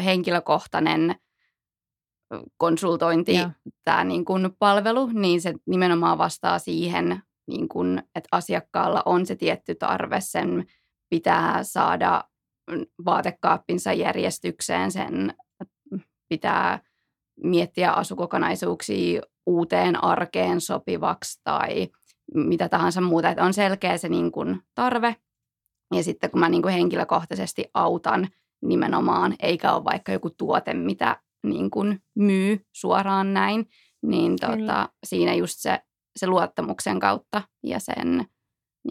[0.05, 1.15] henkilökohtainen
[2.57, 3.51] konsultointi, ja.
[3.83, 9.35] tämä niin kuin palvelu, niin se nimenomaan vastaa siihen niin kun, että asiakkaalla on se
[9.35, 10.65] tietty tarve, sen
[11.09, 12.23] pitää saada
[13.05, 15.33] vaatekaappinsa järjestykseen, sen
[16.29, 16.79] pitää
[17.43, 21.87] miettiä asukokonaisuuksia uuteen arkeen sopivaksi tai
[22.33, 23.29] mitä tahansa muuta.
[23.29, 25.15] Että on selkeä se niin kun, tarve.
[25.93, 28.27] Ja sitten kun mä niin kun, henkilökohtaisesti autan
[28.61, 33.69] nimenomaan, eikä ole vaikka joku tuote, mitä niin kun, myy suoraan näin,
[34.01, 35.79] niin tota, siinä just se
[36.19, 38.25] se luottamuksen kautta ja sen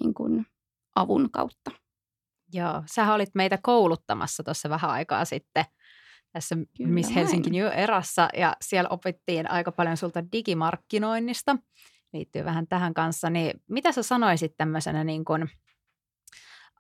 [0.01, 0.47] niin kuin,
[0.97, 1.71] avun kautta.
[2.53, 5.65] Joo, sä olit meitä kouluttamassa tuossa vähän aikaa sitten
[6.33, 11.57] tässä Kyllä Miss Helsinki New Erassa ja siellä opittiin aika paljon sulta digimarkkinoinnista,
[12.13, 15.43] liittyy vähän tähän kanssa, niin mitä sä sanoisit tämmöisenä niin kuin,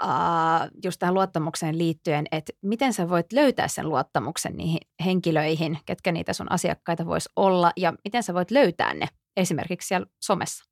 [0.02, 6.12] uh, just tähän luottamukseen liittyen, että miten sä voit löytää sen luottamuksen niihin henkilöihin, ketkä
[6.12, 10.64] niitä sun asiakkaita vois olla ja miten sä voit löytää ne esimerkiksi siellä somessa?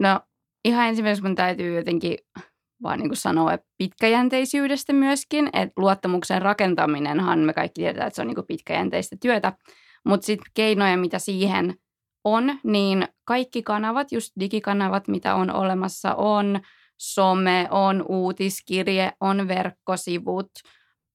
[0.00, 0.20] No
[0.64, 2.18] ihan ensimmäiseksi mun täytyy jotenkin
[2.82, 8.28] vaan niin kuin sanoa pitkäjänteisyydestä myöskin, että luottamuksen rakentaminenhan me kaikki tiedetään, että se on
[8.28, 9.52] niin kuin pitkäjänteistä työtä,
[10.04, 11.74] mutta sitten keinoja, mitä siihen
[12.24, 16.60] on, niin kaikki kanavat, just digikanavat, mitä on olemassa, on
[16.98, 20.50] some, on uutiskirje, on verkkosivut–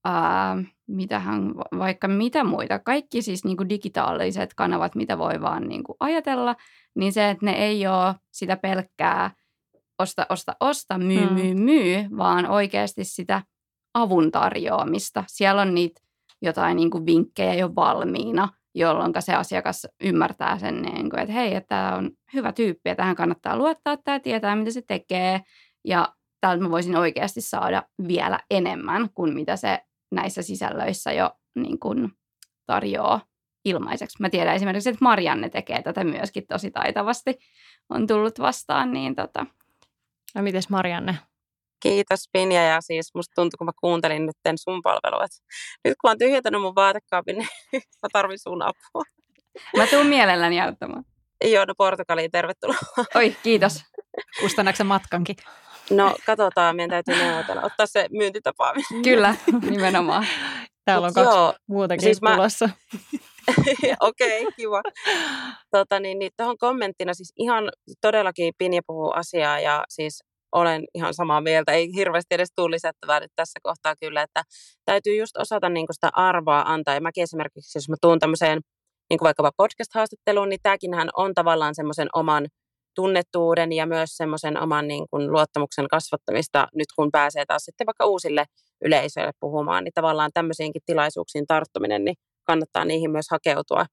[0.04, 0.56] ää,
[0.88, 5.96] mitähän, vaikka mitä muita, kaikki siis niin kuin digitaaliset kanavat, mitä voi vaan niin kuin
[6.00, 6.56] ajatella,
[6.94, 9.30] niin se, että ne ei ole sitä pelkkää
[9.98, 11.34] osta, osta, osta, myy, hmm.
[11.34, 13.42] myy, myy, vaan oikeasti sitä
[13.94, 15.24] avun tarjoamista.
[15.26, 16.00] Siellä on niitä
[16.42, 21.54] jotain niin kuin vinkkejä jo valmiina, jolloin se asiakas ymmärtää sen, niin kuin, että hei,
[21.54, 25.40] että tämä on hyvä tyyppi ja tähän kannattaa luottaa, tämä tietää, mitä se tekee.
[25.84, 29.80] Ja täältä mä voisin oikeasti saada vielä enemmän kuin mitä se
[30.12, 32.12] näissä sisällöissä jo niin kuin
[32.66, 33.20] tarjoaa
[33.64, 34.16] ilmaiseksi.
[34.20, 37.38] Mä tiedän esimerkiksi, että Marianne tekee tätä myöskin tosi taitavasti.
[37.88, 39.46] On tullut vastaan, niin tota.
[40.34, 41.18] No mites Marianne?
[41.80, 45.38] Kiitos Pinja ja siis musta tuntui, kun mä kuuntelin nyt sun palvelua, että
[45.84, 47.48] nyt kun mä oon tyhjentänyt mun vaatekaapin, niin
[48.02, 49.02] mä tarvin sun apua.
[49.76, 51.04] Mä tuun mielelläni auttamaan.
[51.44, 52.78] Joo, no Portugaliin tervetuloa.
[53.14, 53.84] Oi, kiitos.
[54.40, 55.36] Kustannaanko matkankin?
[55.90, 59.02] No katsotaan, meidän täytyy neuvotella, ottaa se myyntitapaaminen.
[59.04, 59.34] Kyllä,
[59.70, 60.26] nimenomaan.
[60.84, 62.34] Täällä on kaksi joo, muutakin siis mä...
[62.34, 62.68] tulossa.
[64.00, 64.82] Okei, okay, kiva.
[65.70, 71.14] Tota, niin, niin, tuohon kommenttina siis ihan todellakin Pinja puhuu asiaa ja siis olen ihan
[71.14, 71.72] samaa mieltä.
[71.72, 74.42] Ei hirveästi edes tule lisättävää nyt tässä kohtaa kyllä, että
[74.84, 76.94] täytyy just osata niin sitä arvoa antaa.
[76.94, 78.60] Ja mäkin esimerkiksi, jos mä tuun tämmöiseen
[79.10, 82.46] niin vaikkapa podcast-haastatteluun, niin tämäkinhän on tavallaan semmoisen oman
[82.94, 88.06] tunnettuuden ja myös semmoisen oman niin kuin luottamuksen kasvattamista nyt kun pääsee taas sitten vaikka
[88.06, 88.44] uusille
[88.84, 93.86] yleisöille puhumaan, niin tavallaan tämmöisiinkin tilaisuuksiin tarttuminen, niin kannattaa niihin myös hakeutua,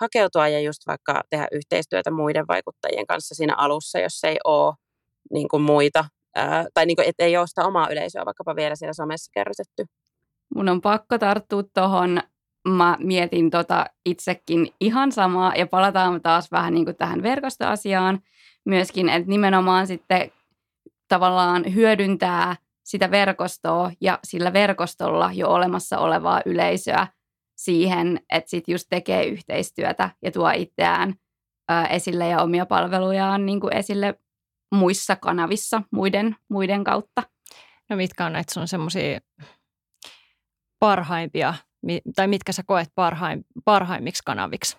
[0.00, 4.74] hakeutua ja just vaikka tehdä yhteistyötä muiden vaikuttajien kanssa siinä alussa, jos ei ole
[5.32, 8.76] niin kuin muita, ää, tai niin kuin, et ei ole sitä omaa yleisöä vaikkapa vielä
[8.76, 9.84] siellä somessa kerrytetty.
[10.54, 12.20] Mun on pakko tarttua tuohon
[12.68, 18.20] mä mietin tota itsekin ihan samaa ja palataan taas vähän niin kuin tähän verkostoasiaan
[18.64, 20.30] myöskin, että nimenomaan sitten
[21.08, 27.06] tavallaan hyödyntää sitä verkostoa ja sillä verkostolla jo olemassa olevaa yleisöä
[27.56, 31.14] siihen, että sitten just tekee yhteistyötä ja tuo itseään
[31.90, 34.14] esille ja omia palvelujaan niin kuin esille
[34.74, 37.22] muissa kanavissa muiden, muiden kautta.
[37.90, 39.20] No mitkä on näitä sun semmoisia
[40.78, 41.54] parhaimpia
[42.16, 44.76] tai mitkä sä koet parhaim, parhaimmiksi kanaviksi?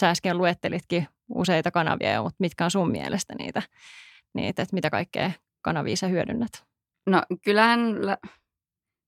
[0.00, 3.62] Sä äsken luettelitkin useita kanavia, mutta mitkä on sun mielestä niitä,
[4.34, 5.30] niitä että mitä kaikkea
[5.62, 6.50] kanavia sä hyödynnät?
[7.06, 7.80] No kyllähän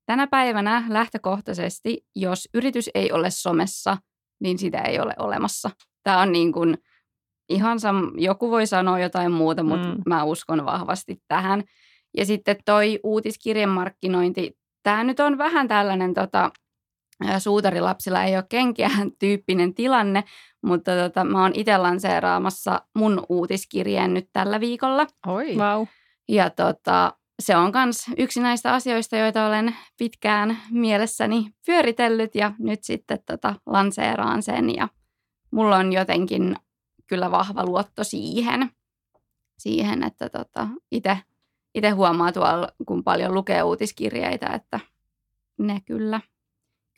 [0.07, 3.97] tänä päivänä lähtökohtaisesti, jos yritys ei ole somessa,
[4.41, 5.71] niin sitä ei ole olemassa.
[6.03, 6.79] Tämä on niin kuin
[7.53, 10.03] ihan sam- joku voi sanoa jotain muuta, mutta mm.
[10.07, 11.65] mä uskon vahvasti tähän.
[12.17, 16.51] Ja sitten toi uutiskirjan markkinointi, tämä nyt on vähän tällainen tota,
[17.38, 20.25] suutarilapsilla ei ole kenkiä tyyppinen tilanne,
[20.62, 25.07] mutta tota, mä oon itse lanseeraamassa mun uutiskirjeen nyt tällä viikolla.
[25.27, 25.57] Oi.
[25.57, 25.87] Wow.
[26.29, 27.12] Ja tota,
[27.43, 33.55] se on myös yksi näistä asioista, joita olen pitkään mielessäni pyöritellyt ja nyt sitten tota,
[33.67, 34.88] lanseeraan sen ja
[35.51, 36.57] mulla on jotenkin
[37.12, 38.70] kyllä vahva luotto siihen,
[39.59, 40.68] siihen että tota,
[41.75, 44.81] itse huomaa tuolla, kun paljon lukee uutiskirjeitä, että
[45.59, 46.20] ne kyllä–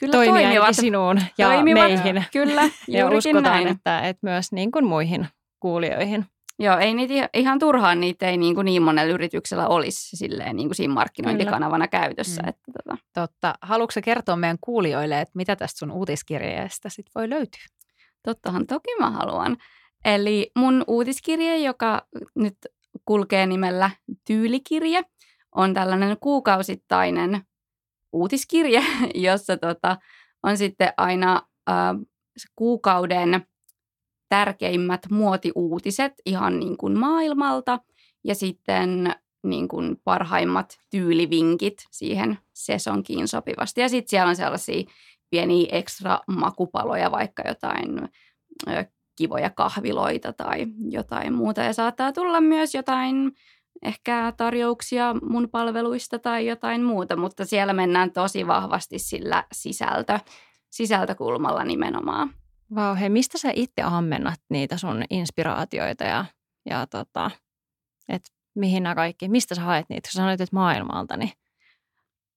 [0.00, 0.76] Kyllä toimia toimivat.
[0.76, 2.24] sinuun ja toimivat, meihin.
[2.32, 3.68] Kyllä, Ja uskotaan, näin.
[3.68, 5.26] Että, että myös niin kuin muihin
[5.60, 6.26] kuulijoihin.
[6.58, 10.68] Joo, ei niitä ihan turhaan niitä ei niin, kuin niin monella yrityksellä olisi silleen niin
[10.68, 12.02] kuin siinä markkinointikanavana Kyllä.
[12.02, 12.42] käytössä.
[12.42, 12.48] Mm.
[12.48, 12.98] Että tota.
[13.14, 13.54] Totta.
[13.62, 17.64] Haluatko kertoa meidän kuulijoille, että mitä tästä sun uutiskirjeestä sit voi löytyä?
[18.22, 19.56] Tottahan toki mä haluan.
[20.04, 22.56] Eli mun uutiskirje, joka nyt
[23.04, 23.90] kulkee nimellä
[24.26, 25.02] Tyylikirje,
[25.54, 27.42] on tällainen kuukausittainen
[28.12, 29.96] uutiskirje, jossa tota,
[30.42, 31.76] on sitten aina äh,
[32.56, 33.46] kuukauden
[34.28, 37.78] tärkeimmät muotiuutiset ihan niin kuin maailmalta
[38.24, 39.14] ja sitten
[39.44, 43.80] niin kuin parhaimmat tyylivinkit siihen sesonkiin sopivasti.
[43.80, 44.84] Ja sitten siellä on sellaisia
[45.30, 48.08] pieniä ekstra makupaloja, vaikka jotain
[49.16, 51.60] kivoja kahviloita tai jotain muuta.
[51.60, 53.32] Ja saattaa tulla myös jotain
[53.82, 60.18] ehkä tarjouksia mun palveluista tai jotain muuta, mutta siellä mennään tosi vahvasti sillä sisältö,
[60.70, 62.30] sisältökulmalla nimenomaan.
[62.74, 66.24] Vau, wow, hei, mistä sä itse ammennat niitä sun inspiraatioita ja,
[66.70, 67.30] ja tota,
[68.08, 68.22] et
[68.54, 70.08] mihin nämä kaikki, mistä sä haet niitä?
[70.08, 71.32] Sä sanoit, että maailmalta, niin...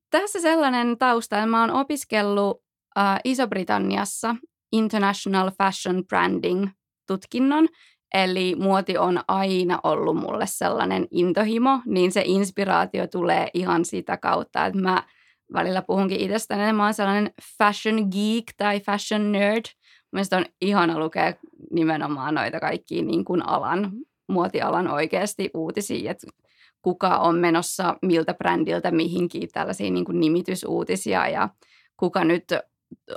[0.10, 2.64] Tässä sellainen tausta, että mä oon opiskellut
[2.98, 4.36] äh, Iso-Britanniassa
[4.72, 6.68] International Fashion Branding
[7.08, 7.68] tutkinnon,
[8.14, 14.66] Eli muoti on aina ollut mulle sellainen intohimo, niin se inspiraatio tulee ihan sitä kautta,
[14.66, 15.04] että mä
[15.54, 19.66] välillä puhunkin itsestäni, että mä oon sellainen fashion geek tai fashion nerd.
[20.12, 21.34] Mielestäni on ihana lukea
[21.72, 23.92] nimenomaan noita kaikkia niin kuin alan,
[24.28, 26.28] muotialan oikeasti uutisia, että
[26.82, 31.50] kuka on menossa miltä brändiltä mihinkin tällaisia niin kuin nimitysuutisia ja
[31.98, 32.44] kuka nyt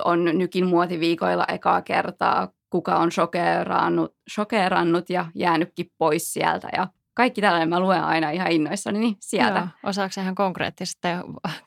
[0.05, 7.41] on nykin muotiviikoilla ekaa kertaa, kuka on shokeerannut, shokeerannut ja jäänytkin pois sieltä ja kaikki
[7.41, 9.59] tällainen mä luen aina ihan innoissani niin sieltä.
[9.59, 11.07] Joo, osaako ihan konkreettisesti,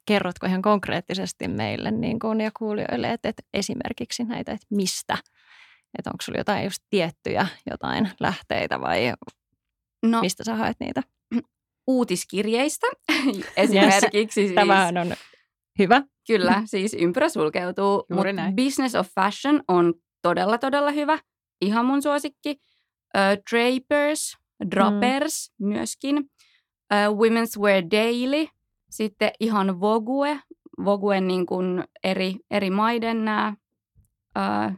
[0.06, 5.18] kerrotko ihan konkreettisesti meille niin kuin, ja kuulijoille, että, että esimerkiksi näitä, että mistä?
[5.98, 9.12] Että onko sulla jotain just tiettyjä jotain lähteitä vai
[10.02, 11.02] no, mistä sä haet niitä?
[11.86, 12.86] Uutiskirjeistä
[13.56, 14.18] esimerkiksi.
[14.18, 15.14] Yes, siis, Tämähän on
[15.78, 16.02] hyvä.
[16.26, 18.04] Kyllä, siis ympyrä sulkeutuu.
[18.10, 18.56] Juuri näin.
[18.56, 21.18] Business of Fashion on todella, todella hyvä.
[21.60, 22.50] Ihan mun suosikki.
[22.50, 24.36] Uh, Drapers,
[24.70, 25.68] Droppers mm.
[25.68, 26.16] myöskin.
[26.18, 28.46] Uh, Women's Wear Daily.
[28.90, 30.40] Sitten ihan Vogue.
[30.84, 33.54] Vogue niin kuin eri, eri maiden nämä
[34.38, 34.72] uh,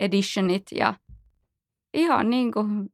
[0.00, 0.94] editionit ja
[1.94, 2.88] ihan niin kuin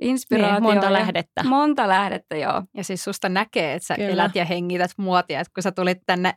[0.00, 0.54] inspiraatio.
[0.54, 1.44] Niin, monta lähdettä.
[1.44, 2.62] Monta lähdettä, joo.
[2.76, 4.10] Ja siis susta näkee, että sä Kyllä.
[4.10, 5.40] elät ja hengität muotia.
[5.40, 6.34] Että kun sä tulit tänne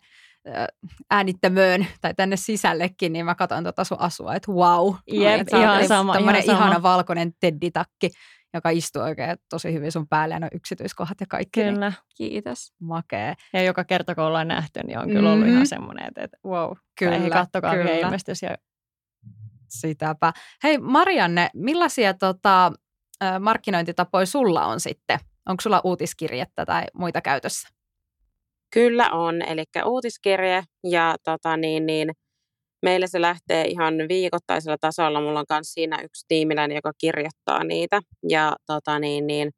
[1.12, 4.96] äänittämöön tai tänne sisällekin, niin mä katsoin tuota sun asua, että wow.
[5.12, 6.58] Jep, oot ihan sama, ihan sama.
[6.58, 8.10] ihana valkoinen tedditakki,
[8.54, 11.64] joka istuu oikein tosi hyvin sun päälle ja ne yksityiskohdat ja kaikki.
[11.64, 11.94] Niin Kyllä.
[12.18, 12.74] Kiitos.
[12.82, 13.34] makee.
[13.54, 15.54] Ja joka kerta, kun ollaan nähty, niin on kyllä ollut Mhm.
[15.54, 17.92] ihan semmoinen, että, että wow, Kyllä, hei, kattokaa kyllä.
[17.92, 18.42] ilmestys.
[18.42, 18.58] Ja
[19.70, 20.34] Sitäpä.
[20.64, 22.72] Hei Marianne, millaisia tota,
[23.40, 25.20] markkinointitapoja sulla on sitten?
[25.50, 27.68] Onko sulla uutiskirjettä tai muita käytössä?
[28.74, 32.12] Kyllä on, eli uutiskirje ja tota, niin, niin,
[32.84, 35.22] meillä se lähtee ihan viikoittaisella tasolla.
[35.22, 38.02] Mulla on myös siinä yksi tiimiläinen, joka kirjoittaa niitä.
[38.30, 39.52] Ja tota, niin, niin,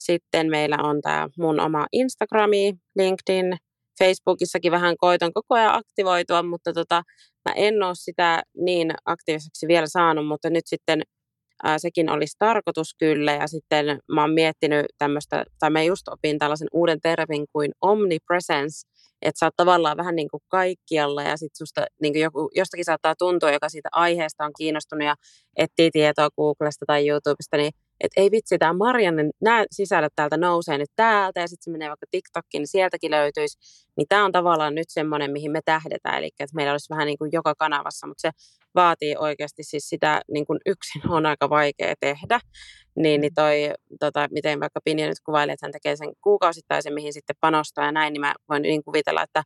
[0.00, 3.56] sitten meillä on tämä mun oma Instagrami, LinkedIn,
[3.98, 7.02] Facebookissakin vähän koitan koko ajan aktivoitua, mutta tota,
[7.48, 11.02] mä en ole sitä niin aktiiviseksi vielä saanut, mutta nyt sitten
[11.62, 13.32] ää, sekin olisi tarkoitus kyllä.
[13.32, 18.88] Ja sitten mä oon miettinyt tämmöistä, tai mä just opin tällaisen uuden termin kuin omnipresence,
[19.22, 22.84] että sä oot tavallaan vähän niin kuin kaikkialla ja sitten susta niin kuin joku, jostakin
[22.84, 25.14] saattaa tuntua, joka siitä aiheesta on kiinnostunut ja
[25.56, 30.78] etsii tietoa Googlesta tai YouTubesta, niin että ei vitsi, tämä Mariannen, nämä sisällöt täältä nousee
[30.78, 33.58] nyt täältä ja sitten se menee vaikka TikTokkiin, niin sieltäkin löytyisi.
[33.96, 37.18] Niin tämä on tavallaan nyt semmoinen, mihin me tähdetään, eli että meillä olisi vähän niin
[37.18, 38.30] kuin joka kanavassa, mutta se
[38.74, 42.40] vaatii oikeasti siis sitä niin kuin yksin on aika vaikea tehdä.
[42.96, 47.12] Niin, niin toi, tota, miten vaikka Pinja nyt kuvailee, että hän tekee sen kuukausittaisen, mihin
[47.12, 49.42] sitten panostaa ja näin, niin mä voin niin kuvitella, että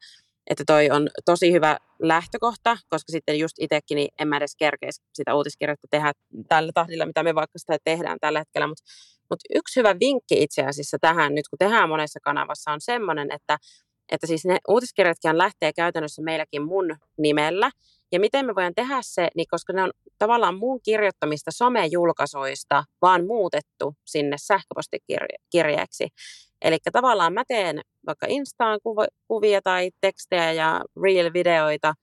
[0.50, 5.02] että toi on tosi hyvä lähtökohta, koska sitten just itsekin niin en mä edes kerkeisi
[5.14, 6.12] sitä uutiskirjettä tehdä
[6.48, 8.66] tällä tahdilla, mitä me vaikka sitä tehdään tällä hetkellä.
[8.66, 8.82] Mutta
[9.30, 13.58] mut yksi hyvä vinkki itse asiassa tähän, nyt kun tehdään monessa kanavassa, on semmoinen, että,
[14.12, 17.70] että siis ne uutiskirjatkin lähtee käytännössä meilläkin mun nimellä.
[18.12, 23.26] Ja miten me voidaan tehdä se, niin koska ne on tavallaan mun kirjoittamista somejulkaisuista vaan
[23.26, 26.08] muutettu sinne sähköpostikirjeeksi.
[26.62, 28.80] Eli tavallaan mä teen vaikka Instaan
[29.28, 31.94] kuvia tai tekstejä ja reel-videoita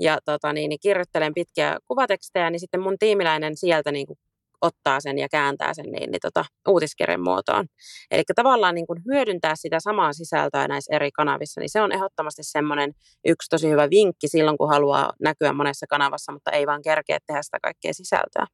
[0.00, 4.18] ja tota, niin, niin kirjoittelen pitkiä kuvatekstejä, niin sitten mun tiimiläinen sieltä niin kuin
[4.60, 7.66] ottaa sen ja kääntää sen niin, niin tota, uutiskirjan muotoon.
[8.10, 12.42] Eli tavallaan niin kuin hyödyntää sitä samaa sisältöä näissä eri kanavissa, niin se on ehdottomasti
[12.44, 12.92] semmoinen
[13.24, 17.42] yksi tosi hyvä vinkki silloin, kun haluaa näkyä monessa kanavassa, mutta ei vaan kerkeä tehdä
[17.42, 18.46] sitä kaikkea sisältöä.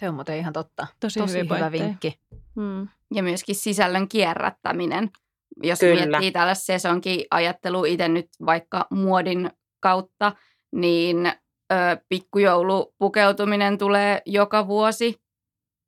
[0.00, 0.86] Se on muuten ihan totta.
[1.00, 1.84] Tosi, Tosi hyvä pointteja.
[1.84, 2.14] vinkki.
[2.56, 2.88] Mm.
[3.14, 5.10] Ja myöskin sisällön kierrättäminen.
[5.62, 6.06] Jos Kyllä.
[6.06, 10.32] miettii tällaista sesonkin ajattelu itse nyt vaikka muodin kautta,
[10.72, 11.32] niin
[12.08, 15.20] pikkujoulupukeutuminen tulee joka vuosi.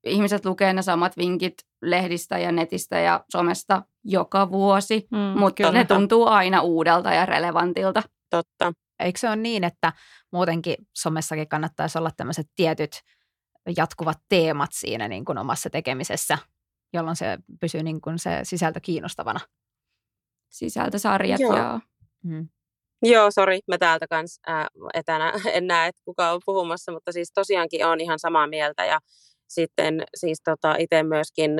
[0.04, 5.72] Ihmiset lukee ne samat vinkit lehdistä ja netistä ja somesta joka vuosi, Mm, mutta kyllä.
[5.72, 8.02] ne tuntuu aina uudelta ja relevantilta.
[8.30, 8.72] Totta.
[9.00, 9.92] Eikö se ole niin, että
[10.32, 12.90] muutenkin somessakin kannattaisi olla tämmöiset tietyt
[13.76, 16.38] jatkuvat teemat siinä niin kuin omassa tekemisessä,
[16.92, 19.40] jolloin se pysyy niin kuin se sisältö kiinnostavana?
[20.48, 21.56] Sisältösarjat Joo.
[21.56, 21.80] ja
[22.24, 22.48] Mm.
[23.02, 27.32] Joo, sori, mä täältä kans ää, etänä en näe, että kuka on puhumassa, mutta siis
[27.34, 28.98] tosiaankin on ihan samaa mieltä ja
[29.48, 31.50] sitten siis tota, itse myöskin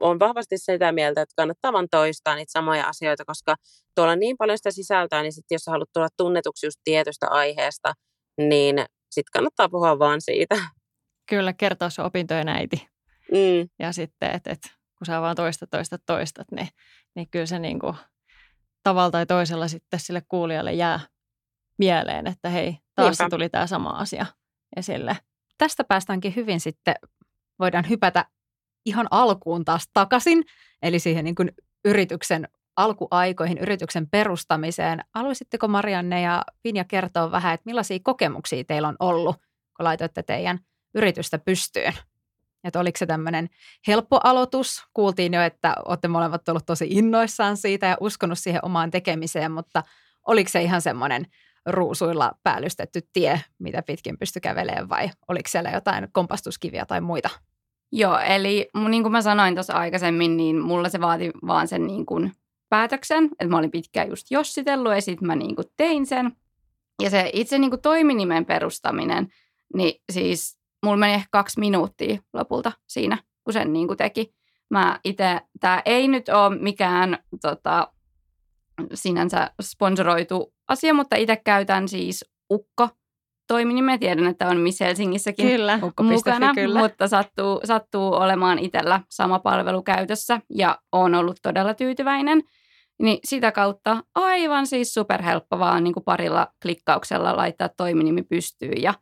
[0.00, 3.54] on vahvasti sitä mieltä, että kannattaa vaan toistaa niitä samoja asioita, koska
[3.94, 7.26] tuolla on niin paljon sitä sisältöä, niin sitten jos sä haluat tulla tunnetuksi just tietystä
[7.30, 7.92] aiheesta,
[8.38, 8.76] niin
[9.10, 10.56] sitten kannattaa puhua vaan siitä.
[11.30, 12.88] Kyllä, kertoa se opintojen äiti.
[13.32, 14.62] Mm, Ja sitten, että et,
[14.98, 16.68] kun sä vaan toistat, toistat, toistat, niin,
[17.14, 17.96] niin kyllä se niin kuin,
[18.86, 21.00] tavalla tai toisella sitten sille kuulijalle jää
[21.78, 23.36] mieleen, että hei, taas Niinpä.
[23.36, 24.26] tuli tämä sama asia
[24.76, 25.16] esille.
[25.58, 26.94] Tästä päästäänkin hyvin sitten,
[27.58, 28.24] voidaan hypätä
[28.84, 30.44] ihan alkuun taas takaisin,
[30.82, 31.50] eli siihen niin kuin
[31.84, 35.00] yrityksen alkuaikoihin, yrityksen perustamiseen.
[35.14, 39.36] Haluaisitteko Marianne ja Pinja kertoa vähän, että millaisia kokemuksia teillä on ollut,
[39.76, 40.58] kun laitoitte teidän
[40.94, 41.92] yritystä pystyyn?
[42.66, 43.48] Että oliko se tämmöinen
[43.86, 44.84] helppo aloitus?
[44.94, 49.82] Kuultiin jo, että olette molemmat ollut tosi innoissaan siitä ja uskonut siihen omaan tekemiseen, mutta
[50.26, 51.26] oliko se ihan semmoinen
[51.66, 57.28] ruusuilla päällystetty tie, mitä pitkin pysty kävelemään vai oliko siellä jotain kompastuskiviä tai muita?
[57.92, 62.06] Joo, eli niin kuin mä sanoin tuossa aikaisemmin, niin mulla se vaati vaan sen niin
[62.06, 62.32] kuin
[62.68, 66.32] päätöksen, että mä olin pitkään just jossitellut ja sitten mä niin kuin tein sen.
[67.02, 69.28] Ja se itse niin kuin toiminimen perustaminen,
[69.74, 74.34] niin siis mulla meni ehkä kaksi minuuttia lopulta siinä, kun sen niin kuin teki.
[74.70, 77.92] Mä itse, tämä ei nyt ole mikään tota,
[78.94, 82.88] sinänsä sponsoroitu asia, mutta itse käytän siis Ukko
[83.46, 83.98] toiminimeä.
[83.98, 86.78] Tiedän, että on Miss Helsingissäkin Kyllä, mukana, kyllä.
[86.78, 92.42] mutta sattuu, sattuu olemaan itsellä sama palvelu käytössä ja on ollut todella tyytyväinen.
[93.02, 98.94] Niin sitä kautta aivan siis superhelppo vaan niin kuin parilla klikkauksella laittaa toiminimi pystyyn ja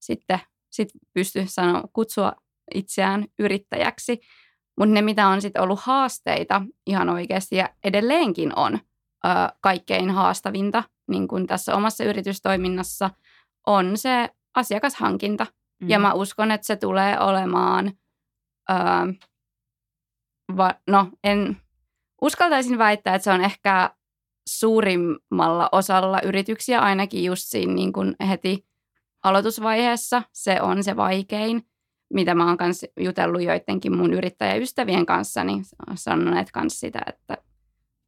[0.00, 0.40] sitten
[0.74, 2.32] sit pystyy sanoa, kutsua
[2.74, 4.20] itseään yrittäjäksi.
[4.78, 9.28] Mutta ne, mitä on sitten ollut haasteita ihan oikeasti ja edelleenkin on ö,
[9.60, 13.10] kaikkein haastavinta niin kuin tässä omassa yritystoiminnassa,
[13.66, 15.46] on se asiakashankinta.
[15.82, 15.88] Mm.
[15.88, 17.92] Ja mä uskon, että se tulee olemaan,
[18.70, 18.74] ö,
[20.56, 21.56] va, no en
[22.22, 23.90] uskaltaisin väittää, että se on ehkä
[24.48, 28.66] suurimmalla osalla yrityksiä ainakin just siinä niin kuin heti
[29.24, 30.22] aloitusvaiheessa.
[30.32, 31.66] Se on se vaikein
[32.14, 37.38] mitä mä oon kanssa jutellut joidenkin mun yrittäjäystävien kanssa, niin sanoneet kanssa sitä, että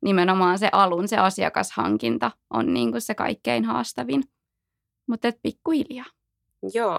[0.03, 4.23] nimenomaan se alun, se asiakashankinta on niin kuin se kaikkein haastavin.
[5.09, 6.07] Mutta et pikkuhiljaa.
[6.75, 6.99] Joo.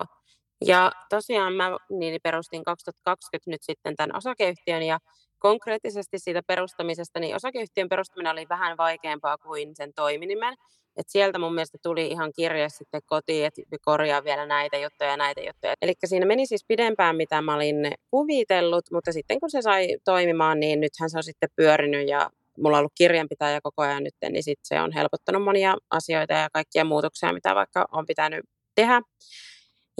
[0.65, 4.99] Ja tosiaan mä niin perustin 2020 nyt sitten tämän osakeyhtiön ja
[5.39, 10.55] konkreettisesti siitä perustamisesta, niin osakeyhtiön perustaminen oli vähän vaikeampaa kuin sen toiminimen.
[10.97, 15.17] Et sieltä mun mielestä tuli ihan kirje sitten kotiin, että korjaa vielä näitä juttuja ja
[15.17, 15.73] näitä juttuja.
[15.81, 17.75] Eli siinä meni siis pidempään, mitä mä olin
[18.11, 22.77] kuvitellut, mutta sitten kun se sai toimimaan, niin nythän se on sitten pyörinyt ja mulla
[22.77, 26.85] on ollut kirjanpitäjä koko ajan nyt, niin sitten se on helpottanut monia asioita ja kaikkia
[26.85, 29.01] muutoksia, mitä vaikka on pitänyt tehdä.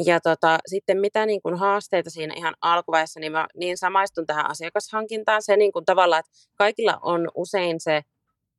[0.06, 4.50] Ja tota, sitten mitä niin kuin haasteita siinä ihan alkuvaiheessa, niin mä niin samaistun tähän
[4.50, 5.44] asiakashankintaan.
[5.44, 8.02] Se niin kuin tavallaan, että kaikilla on usein se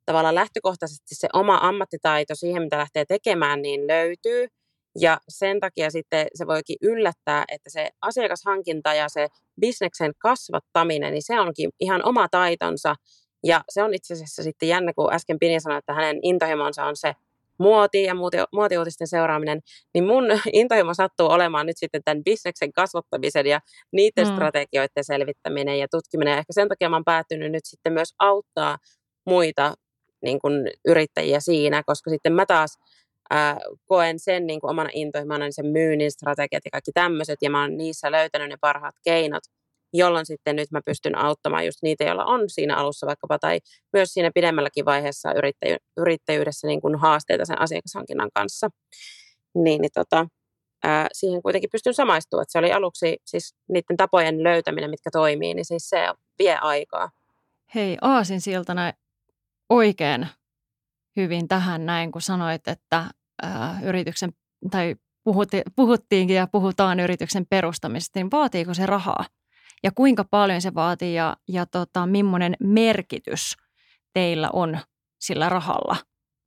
[0.09, 4.47] tavallaan lähtökohtaisesti se oma ammattitaito siihen, mitä lähtee tekemään, niin löytyy.
[5.01, 9.29] Ja sen takia sitten se voikin yllättää, että se asiakashankinta ja se
[9.61, 12.95] bisneksen kasvattaminen, niin se onkin ihan oma taitonsa.
[13.45, 16.97] Ja se on itse asiassa sitten jännä, kun äsken Pini sanoi, että hänen intohimonsa on
[16.97, 17.13] se
[17.59, 18.15] muoti ja
[18.53, 19.61] muotiuutisten seuraaminen,
[19.95, 23.61] niin mun intohimo sattuu olemaan nyt sitten tämän bisneksen kasvattamisen ja
[23.93, 24.35] niiden mm.
[24.35, 26.33] strategioiden selvittäminen ja tutkiminen.
[26.33, 28.79] Ja ehkä sen takia mä oon päätynyt nyt sitten myös auttaa
[29.27, 29.75] muita
[30.23, 32.79] niin kuin yrittäjiä siinä, koska sitten mä taas
[33.31, 37.51] ää, koen sen niin kuin omana intohimona, niin sen myynnin strategiat ja kaikki tämmöiset, ja
[37.51, 39.43] mä oon niissä löytänyt ne parhaat keinot,
[39.93, 43.61] jolloin sitten nyt mä pystyn auttamaan just niitä, joilla on siinä alussa vaikkapa, tai
[43.93, 48.69] myös siinä pidemmälläkin vaiheessa yrittäjy- yrittäjyydessä niin kuin haasteita sen asiakashankinnan kanssa.
[49.55, 50.27] Niin, niin tota,
[50.85, 55.55] ää, siihen kuitenkin pystyn samaistumaan, että se oli aluksi siis niiden tapojen löytäminen, mitkä toimii,
[55.55, 55.99] niin siis se
[56.39, 57.11] vie aikaa.
[57.75, 58.93] Hei, Aasin siltana
[59.69, 60.27] oikein
[61.17, 63.05] hyvin tähän näin, kun sanoit, että
[63.43, 64.33] ää, yrityksen,
[64.71, 69.25] tai puhutti, puhuttiinkin ja puhutaan yrityksen perustamisesta, niin vaatiiko se rahaa?
[69.83, 73.57] Ja kuinka paljon se vaatii ja, ja tota, millainen merkitys
[74.15, 74.79] teillä on
[75.21, 75.97] sillä rahalla?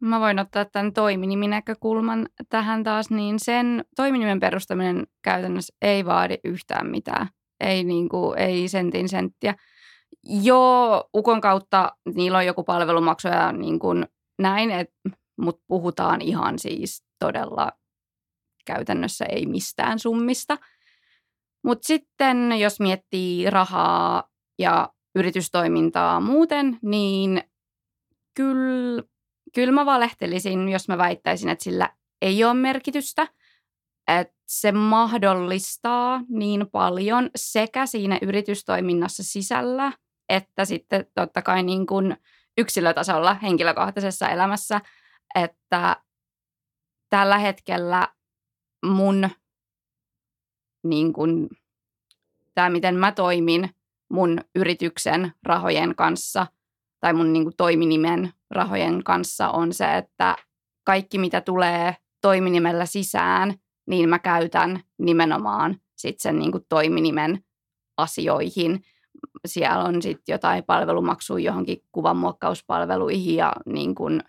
[0.01, 6.87] Mä voin ottaa tämän toiminiminäkökulman tähän taas, niin sen toiminimen perustaminen käytännössä ei vaadi yhtään
[6.87, 7.27] mitään.
[7.59, 9.55] Ei, niin kuin, ei sentin senttiä.
[10.23, 14.07] Joo, Ukon kautta niillä on joku palvelumaksu ja niin kuin
[14.39, 14.69] näin,
[15.41, 17.71] mutta puhutaan ihan siis todella
[18.65, 20.57] käytännössä ei mistään summista.
[21.63, 24.29] Mutta sitten jos miettii rahaa
[24.59, 27.43] ja yritystoimintaa muuten, niin
[28.33, 29.03] kyllä,
[29.55, 31.89] kyllä mä valehtelisin, jos mä väittäisin, että sillä
[32.21, 33.27] ei ole merkitystä.
[34.07, 39.91] Että se mahdollistaa niin paljon sekä siinä yritystoiminnassa sisällä
[40.31, 42.17] että sitten totta kai niin kuin
[42.57, 44.81] yksilötasolla henkilökohtaisessa elämässä,
[45.35, 45.95] että
[47.09, 48.07] tällä hetkellä
[48.85, 49.29] mun
[50.83, 51.49] niin kuin,
[52.55, 53.69] tämä, miten mä toimin
[54.09, 56.47] mun yrityksen rahojen kanssa
[56.99, 60.35] tai mun niin kuin, toiminimen rahojen kanssa on se, että
[60.83, 63.53] kaikki mitä tulee toiminimellä sisään,
[63.87, 67.43] niin mä käytän nimenomaan sit sen niin kuin, toiminimen
[67.97, 68.83] asioihin
[69.47, 74.23] siellä on sitten jotain palvelumaksuja johonkin kuvanmuokkauspalveluihin ja niin kuin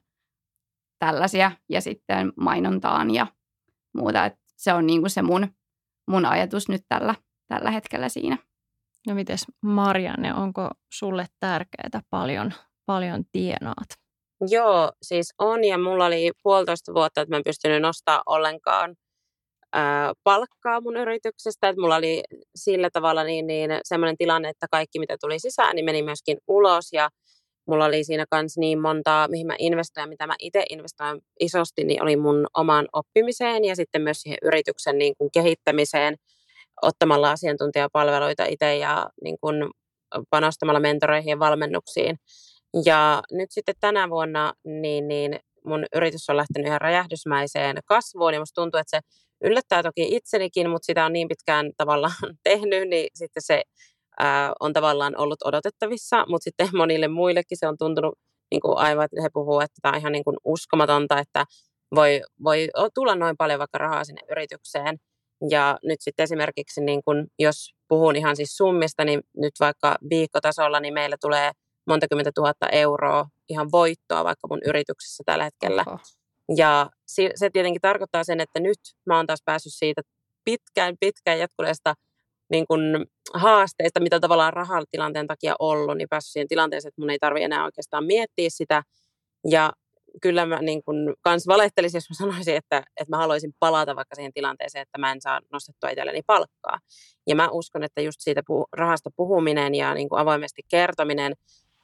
[0.99, 3.27] tällaisia ja sitten mainontaan ja
[3.97, 4.25] muuta.
[4.25, 5.49] Et se on niin kuin se mun,
[6.11, 7.15] mun ajatus nyt tällä,
[7.49, 8.39] tällä hetkellä siinä.
[9.07, 12.53] No mites Marianne, onko sulle tärkeää paljon,
[12.87, 13.89] paljon tienaat?
[14.51, 18.97] Joo, siis on ja mulla oli puolitoista vuotta, että mä en pystynyt nostaa ollenkaan
[20.25, 21.69] palkkaa mun yrityksestä.
[21.69, 22.23] Että mulla oli
[22.57, 26.93] sillä tavalla niin, niin semmoinen tilanne, että kaikki mitä tuli sisään, niin meni myöskin ulos
[26.93, 27.09] ja
[27.67, 32.03] mulla oli siinä kanssa niin montaa, mihin mä investoin, mitä mä itse investoin isosti, niin
[32.03, 36.17] oli mun omaan oppimiseen ja sitten myös siihen yrityksen niin kuin kehittämiseen
[36.83, 39.71] ottamalla asiantuntijapalveluita itse ja niin kuin
[40.31, 42.17] panostamalla mentoreihin ja valmennuksiin.
[42.85, 48.41] Ja nyt sitten tänä vuonna niin, niin mun yritys on lähtenyt ihan räjähdysmäiseen kasvuun ja
[48.41, 49.01] musta tuntuu, että se
[49.45, 52.13] yllättää toki itsenikin, mutta sitä on niin pitkään tavallaan
[52.45, 53.63] tehnyt, niin sitten se
[54.19, 58.15] ää, on tavallaan ollut odotettavissa, mutta sitten monille muillekin se on tuntunut
[58.51, 61.45] niin kuin aivan, että he puhuvat, että tämä on ihan niin kuin uskomatonta, että
[61.95, 64.97] voi, voi tulla noin paljon vaikka rahaa sinne yritykseen.
[65.51, 70.81] Ja nyt sitten esimerkiksi, niin kun, jos puhun ihan siis summista, niin nyt vaikka viikkotasolla,
[70.81, 71.51] niin meillä tulee
[71.87, 75.85] monta kymmentä tuhatta euroa ihan voittoa vaikka mun yrityksessä tällä hetkellä.
[75.87, 75.99] Oho.
[76.57, 76.91] Ja
[77.35, 80.03] se tietenkin tarkoittaa sen, että nyt mä oon taas päässyt siitä
[80.45, 81.95] pitkään, pitkään jatkuneesta
[82.51, 87.19] niin kun haasteista, mitä tavallaan rahatilanteen takia ollut, niin päässyt siihen tilanteeseen, että mun ei
[87.19, 88.83] tarvitse enää oikeastaan miettiä sitä.
[89.51, 89.73] Ja
[90.23, 94.15] kyllä mä niin kun kans valehtelisin, jos mä sanoisin, että, että mä haluaisin palata vaikka
[94.15, 96.79] siihen tilanteeseen, että mä en saa nostettua itselleni palkkaa.
[97.27, 101.33] Ja mä uskon, että just siitä puh- rahasta puhuminen ja niin kuin avoimesti kertominen,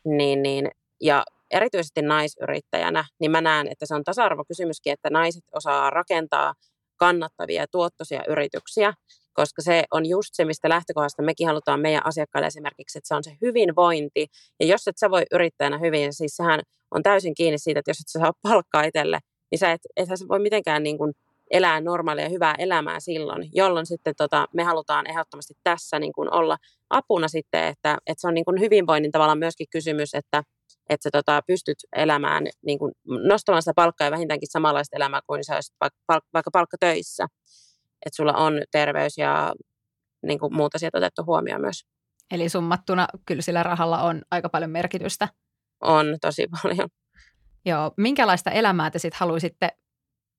[0.04, 5.90] niin, niin, ja erityisesti naisyrittäjänä, niin mä näen, että se on tasa-arvokysymyskin, että naiset osaa
[5.90, 6.54] rakentaa
[6.96, 8.94] kannattavia ja tuottoisia yrityksiä,
[9.32, 13.24] koska se on just se, mistä lähtökohdasta mekin halutaan meidän asiakkaille esimerkiksi, että se on
[13.24, 14.26] se hyvinvointi.
[14.60, 18.00] Ja jos et sä voi yrittäjänä hyvin, siis sehän on täysin kiinni siitä, että jos
[18.00, 19.18] et sä saa palkkaa itselle,
[19.50, 21.12] niin sä et, ethän sä voi mitenkään niin kuin
[21.50, 26.58] elää normaalia hyvää elämää silloin, jolloin sitten tota, me halutaan ehdottomasti tässä niin kuin olla
[26.90, 30.42] apuna sitten, että, että se on niin kuin hyvinvoinnin tavallaan myöskin kysymys, että,
[30.88, 35.44] että sä tota, pystyt elämään niin kuin nostamaan sitä palkkaa ja vähintäänkin samanlaista elämää kuin
[35.44, 37.26] sä olisit vaikka, vaikka palkkatöissä.
[38.06, 39.52] Että sulla on terveys ja
[40.26, 41.84] niin kuin muut asiat otettu huomioon myös.
[42.30, 45.28] Eli summattuna kyllä sillä rahalla on aika paljon merkitystä.
[45.80, 46.88] On tosi paljon.
[47.66, 47.92] Joo.
[47.96, 49.70] Minkälaista elämää te sitten haluaisitte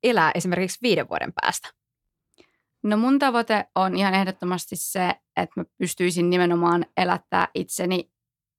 [0.03, 1.69] elää esimerkiksi viiden vuoden päästä?
[2.84, 8.11] No mun tavoite on ihan ehdottomasti se, että mä pystyisin nimenomaan elättää itseni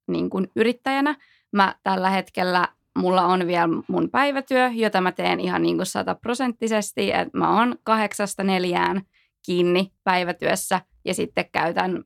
[0.07, 1.15] niin kuin yrittäjänä.
[1.51, 7.11] Mä tällä hetkellä, mulla on vielä mun päivätyö, jota mä teen ihan niin kuin sataprosenttisesti,
[7.11, 9.01] että mä oon kahdeksasta neljään
[9.45, 12.03] kiinni päivätyössä ja sitten käytän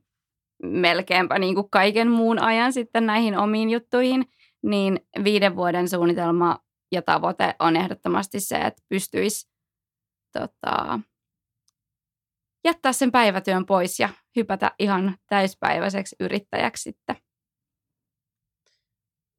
[0.62, 4.26] melkeinpä niin kuin kaiken muun ajan sitten näihin omiin juttuihin,
[4.62, 6.58] niin viiden vuoden suunnitelma
[6.92, 9.48] ja tavoite on ehdottomasti se, että pystyisi
[10.32, 11.00] tota,
[12.64, 17.16] jättää sen päivätyön pois ja hypätä ihan täyspäiväiseksi yrittäjäksi sitten.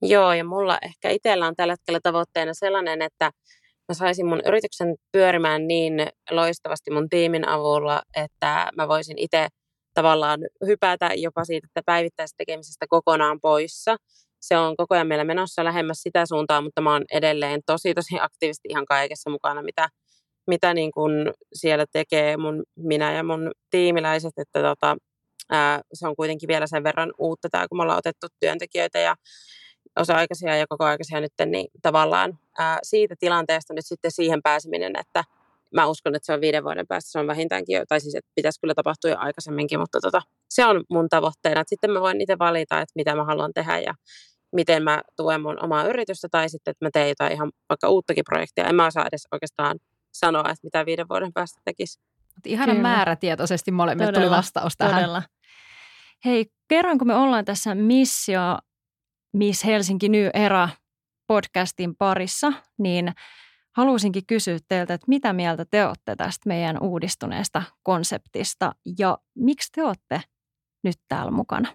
[0.02, 3.32] Joo, ja mulla ehkä itsellä on tällä hetkellä tavoitteena sellainen, että
[3.90, 5.94] mä saisin mun yrityksen pyörimään niin
[6.32, 9.48] loistavasti mun tiimin avulla, että mä voisin itse
[9.94, 13.96] tavallaan hypätä jopa siitä päivittäisestä tekemisestä kokonaan poissa.
[14.42, 18.20] Se on koko ajan meillä menossa lähemmäs sitä suuntaa, mutta mä oon edelleen tosi tosi
[18.20, 19.90] aktiivisesti ihan kaikessa mukana, mitä,
[20.48, 21.12] mitä niin kuin
[21.54, 24.98] siellä tekee mun, minä ja mun tiimiläiset, että tota,
[25.50, 29.16] ää, se on kuitenkin vielä sen verran uutta tämä, kun me ollaan otettu työntekijöitä ja
[29.98, 35.24] osa-aikaisia ja koko-aikaisia nyt, niin tavallaan ää, siitä tilanteesta nyt sitten siihen pääseminen, että
[35.76, 38.32] mä uskon, että se on viiden vuoden päästä, se on vähintäänkin jo, tai siis että
[38.36, 42.22] pitäisi kyllä tapahtua jo aikaisemminkin, mutta tota, se on mun tavoitteena, että sitten mä voin
[42.22, 43.94] itse valita, että mitä mä haluan tehdä ja
[44.56, 48.24] miten mä tuen mun omaa yritystä, tai sitten, että mä teen jotain ihan vaikka uuttakin
[48.24, 48.66] projektia.
[48.66, 49.80] En mä osaa edes oikeastaan
[50.14, 52.00] sanoa, että mitä viiden vuoden päästä tekisi.
[52.46, 52.82] Ihana Kyllä.
[52.82, 54.96] määrätietoisesti molemmille tuli vastaus tähän.
[54.96, 55.24] Todella.
[56.26, 58.58] Hei, kerran kun me ollaan tässä Missio
[59.38, 60.70] Miss Helsinki New Era
[61.28, 63.14] podcastin parissa, niin
[63.78, 69.84] halusinkin kysyä teiltä, että mitä mieltä te olette tästä meidän uudistuneesta konseptista ja miksi te
[69.84, 70.22] olette
[70.84, 71.70] nyt täällä mukana?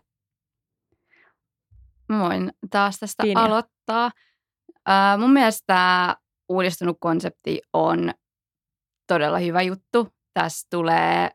[2.19, 3.45] Voin taas tästä Pinja.
[3.45, 4.11] aloittaa.
[4.89, 6.17] Äh, mun mielestä tämä
[6.49, 8.11] uudistunut konsepti on
[9.07, 10.09] todella hyvä juttu.
[10.35, 11.31] Tässä tulee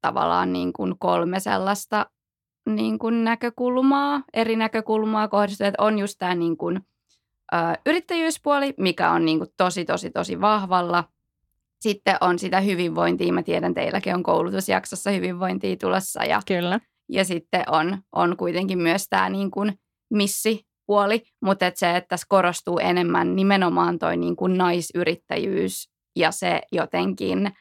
[0.00, 2.06] tavallaan niin kuin kolme sellaista
[2.66, 6.80] niin kuin näkökulmaa, eri näkökulmaa kohdistuu, että on just tämä niin kuin,
[7.54, 7.56] ö,
[7.86, 11.04] yrittäjyyspuoli, mikä on niin kuin tosi, tosi, tosi vahvalla.
[11.80, 16.24] Sitten on sitä hyvinvointia, mä tiedän teilläkin on koulutusjaksossa hyvinvointia tulossa.
[16.24, 16.80] Ja, Kyllä.
[17.08, 19.72] Ja sitten on, on kuitenkin myös tämä niin kuin
[20.10, 26.60] missipuoli, mutta et se, että tässä korostuu enemmän nimenomaan toi niin kuin naisyrittäjyys ja se
[26.72, 27.50] jotenkin–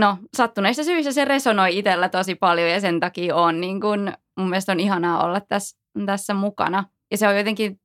[0.00, 4.48] no sattuneista syistä se resonoi itsellä tosi paljon ja sen takia on niin kun, mun
[4.48, 6.84] mielestä on ihanaa olla tässä, tässä mukana.
[7.10, 7.80] Ja se on jotenkin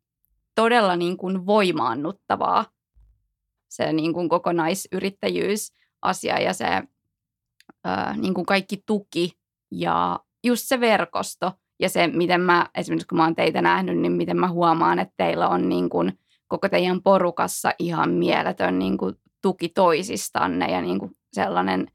[0.55, 2.66] todella niin kuin voimaannuttavaa
[3.70, 6.84] se niin kuin kokonaisyrittäjyysasia ja se
[7.84, 9.38] ää, niin kuin kaikki tuki
[9.72, 14.12] ja just se verkosto ja se, miten mä, esimerkiksi kun mä oon teitä nähnyt, niin
[14.12, 19.16] miten mä huomaan, että teillä on niin kuin koko teidän porukassa ihan mieletön niin kuin
[19.41, 21.88] tuki toisistanne ja niin kuin sellainen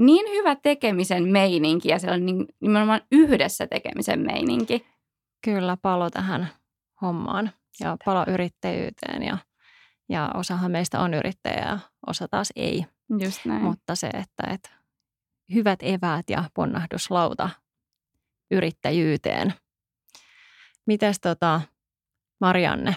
[0.00, 4.86] niin hyvä tekemisen meininki ja sellainen niin, nimenomaan yhdessä tekemisen meininki.
[5.44, 6.48] Kyllä, palo tähän
[7.02, 9.38] hommaan ja palo yrittäjyyteen ja,
[10.08, 12.86] ja osahan meistä on yrittäjä ja osa taas ei.
[13.18, 13.62] Just näin.
[13.62, 14.70] Mutta se, että, että
[15.54, 17.50] hyvät eväät ja ponnahduslauta
[18.50, 19.54] yrittäjyyteen.
[20.86, 21.60] Mites tota,
[22.40, 22.96] Marianne?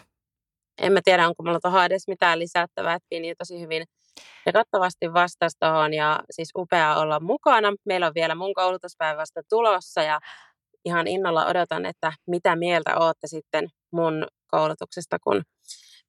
[0.81, 3.83] En mä tiedä, onko mulla tuohon edes mitään lisättävää, että Pini tosi hyvin
[4.45, 7.73] ja kattavasti vastasi tuohon ja siis upea olla mukana.
[7.85, 10.19] Meillä on vielä mun koulutuspäivästä tulossa ja
[10.85, 15.41] ihan innolla odotan, että mitä mieltä olette sitten mun koulutuksesta, kun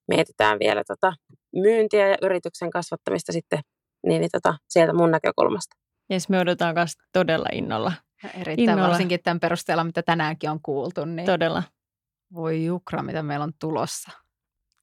[0.07, 1.13] mietitään vielä tota
[1.55, 3.59] myyntiä ja yrityksen kasvattamista sitten
[4.05, 5.75] niin, niin tota, sieltä mun näkökulmasta.
[6.09, 7.93] Jes, me odotetaan myös todella innolla.
[8.23, 8.87] Erittäin innolla.
[8.87, 11.05] varsinkin tämän perusteella, mitä tänäänkin on kuultu.
[11.05, 11.63] Niin todella.
[12.33, 14.11] Voi jukra, mitä meillä on tulossa.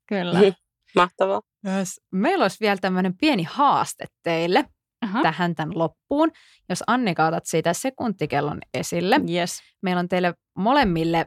[0.07, 0.41] Kyllä.
[0.97, 1.41] Mahtavaa.
[1.67, 2.01] Yes.
[2.11, 4.65] Meillä olisi vielä tämmöinen pieni haaste teille
[5.03, 5.23] Aha.
[5.23, 6.31] tähän tämän loppuun.
[6.69, 9.21] Jos Annika otat siitä sekuntikellon esille.
[9.31, 9.61] Yes.
[9.83, 11.27] Meillä on teille molemmille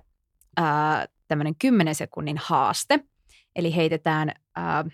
[0.59, 0.65] äh,
[1.27, 2.99] tämmöinen 10 sekunnin haaste.
[3.55, 4.85] Eli heitetään äh,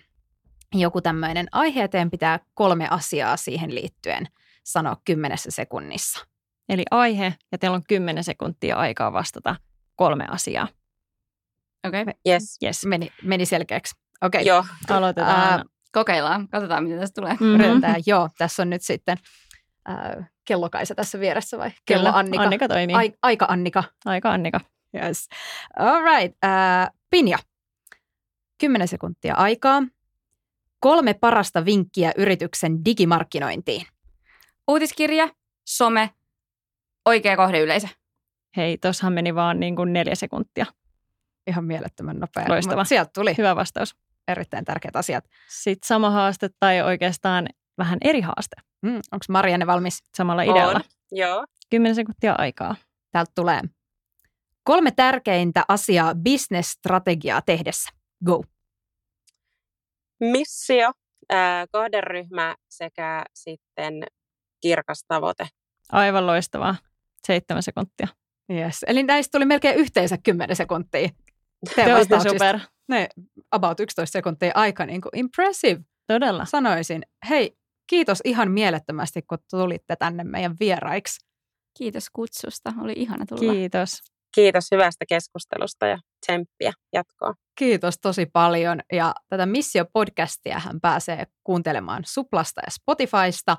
[0.74, 4.26] joku tämmöinen aihe, eteen pitää kolme asiaa siihen liittyen
[4.64, 6.26] sanoa kymmenessä sekunnissa.
[6.68, 9.56] Eli aihe, ja teillä on kymmenen sekuntia aikaa vastata
[9.96, 10.68] kolme asiaa.
[11.86, 12.02] Okei.
[12.02, 12.14] Okay.
[12.28, 12.56] Yes.
[12.62, 12.86] yes.
[12.86, 14.01] Meni, meni selkeäksi.
[14.22, 14.40] Okei.
[14.40, 14.48] Okay.
[14.48, 14.64] Joo.
[14.88, 15.60] Aloitetaan.
[15.60, 16.48] Uh, kokeillaan.
[16.48, 17.36] Katsotaan, mitä tästä tulee.
[17.40, 18.02] Mm-hmm.
[18.06, 19.18] Joo, tässä on nyt sitten
[19.88, 21.70] uh, kello Kaisa tässä vieressä vai?
[21.86, 22.42] Kello Kyllä, Annika.
[22.42, 22.96] Annika toimii.
[22.96, 23.84] Ai, aika Annika.
[24.04, 24.60] Aika Annika.
[25.02, 25.28] Yes.
[25.78, 26.36] All right.
[26.44, 27.38] Uh, Pinja.
[28.58, 29.82] Kymmenen sekuntia aikaa.
[30.80, 33.86] Kolme parasta vinkkiä yrityksen digimarkkinointiin.
[34.68, 35.28] Uutiskirja,
[35.68, 36.10] some,
[37.06, 37.88] oikea kohdeyleisö.
[38.56, 40.66] Hei, tossahan meni vaan niin kuin neljä sekuntia.
[41.46, 42.44] Ihan mielettömän nopea.
[42.48, 42.84] Loistava.
[42.84, 43.34] sieltä tuli.
[43.38, 43.96] Hyvä vastaus.
[44.28, 45.24] Erittäin tärkeät asiat.
[45.48, 47.48] Sitten sama haaste tai oikeastaan
[47.78, 48.56] vähän eri haaste.
[48.82, 50.02] Mm, Onko Marianne valmis?
[50.16, 50.74] Samalla idealla.
[50.74, 50.82] On.
[51.12, 51.44] Joo.
[51.70, 52.76] Kymmenen sekuntia aikaa.
[53.12, 53.60] Täältä tulee.
[54.64, 57.90] Kolme tärkeintä asiaa business-strategiaa tehdessä.
[58.24, 58.42] Go.
[60.20, 60.92] Missio,
[61.32, 64.04] äh, kohderyhmä sekä sitten
[64.60, 65.48] kirkas tavoite.
[65.92, 66.74] Aivan loistavaa.
[67.26, 68.08] Seitsemän sekuntia.
[68.50, 68.84] Yes.
[68.86, 71.08] Eli näistä tuli melkein yhteensä kymmenen sekuntia.
[71.74, 72.58] Te olette super.
[72.92, 73.08] Ne
[73.50, 75.80] about 11 sekuntia aika niin kuin impressive.
[76.06, 76.44] Todella.
[76.44, 77.02] Sanoisin.
[77.28, 81.26] Hei, kiitos ihan mielettömästi, kun tulitte tänne meidän vieraiksi.
[81.78, 82.72] Kiitos kutsusta.
[82.80, 83.52] Oli ihana tulla.
[83.52, 83.98] Kiitos.
[84.34, 87.34] Kiitos hyvästä keskustelusta ja tsemppiä jatkoa.
[87.58, 88.80] Kiitos tosi paljon.
[88.92, 93.56] Ja tätä Missio-podcastia hän pääsee kuuntelemaan Suplasta ja Spotifysta.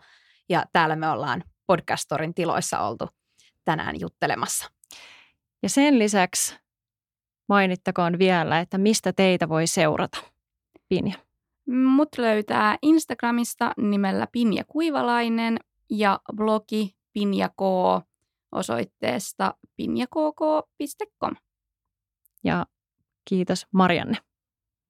[0.50, 3.08] Ja täällä me ollaan Podcastorin tiloissa oltu
[3.66, 4.70] tänään juttelemassa.
[5.64, 6.62] Ja sen lisäksi
[7.54, 10.18] mainittakoon vielä, että mistä teitä voi seurata,
[10.89, 11.16] Pinja.
[11.66, 15.58] Mut löytää Instagramista nimellä Pinja Kuivalainen
[15.89, 17.62] ja blogi Pinja K
[18.51, 21.36] osoitteesta pinjakk.com.
[22.43, 22.66] Ja
[23.30, 24.18] kiitos Marianne.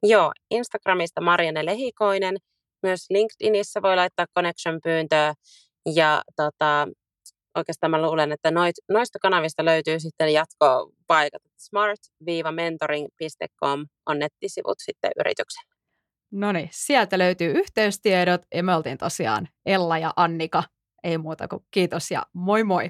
[0.03, 2.35] Joo, Instagramista Marianne Lehikoinen.
[2.83, 5.33] Myös LinkedInissä voi laittaa connection-pyyntöä.
[5.95, 6.87] Ja tota,
[7.55, 11.41] oikeastaan mä luulen, että noit, noista kanavista löytyy sitten jatkopaikat.
[11.57, 15.63] smart-mentoring.com on nettisivut sitten yrityksen.
[16.31, 20.63] No niin, sieltä löytyy yhteystiedot ja me oltiin tosiaan Ella ja Annika.
[21.03, 22.89] Ei muuta kuin kiitos ja moi moi!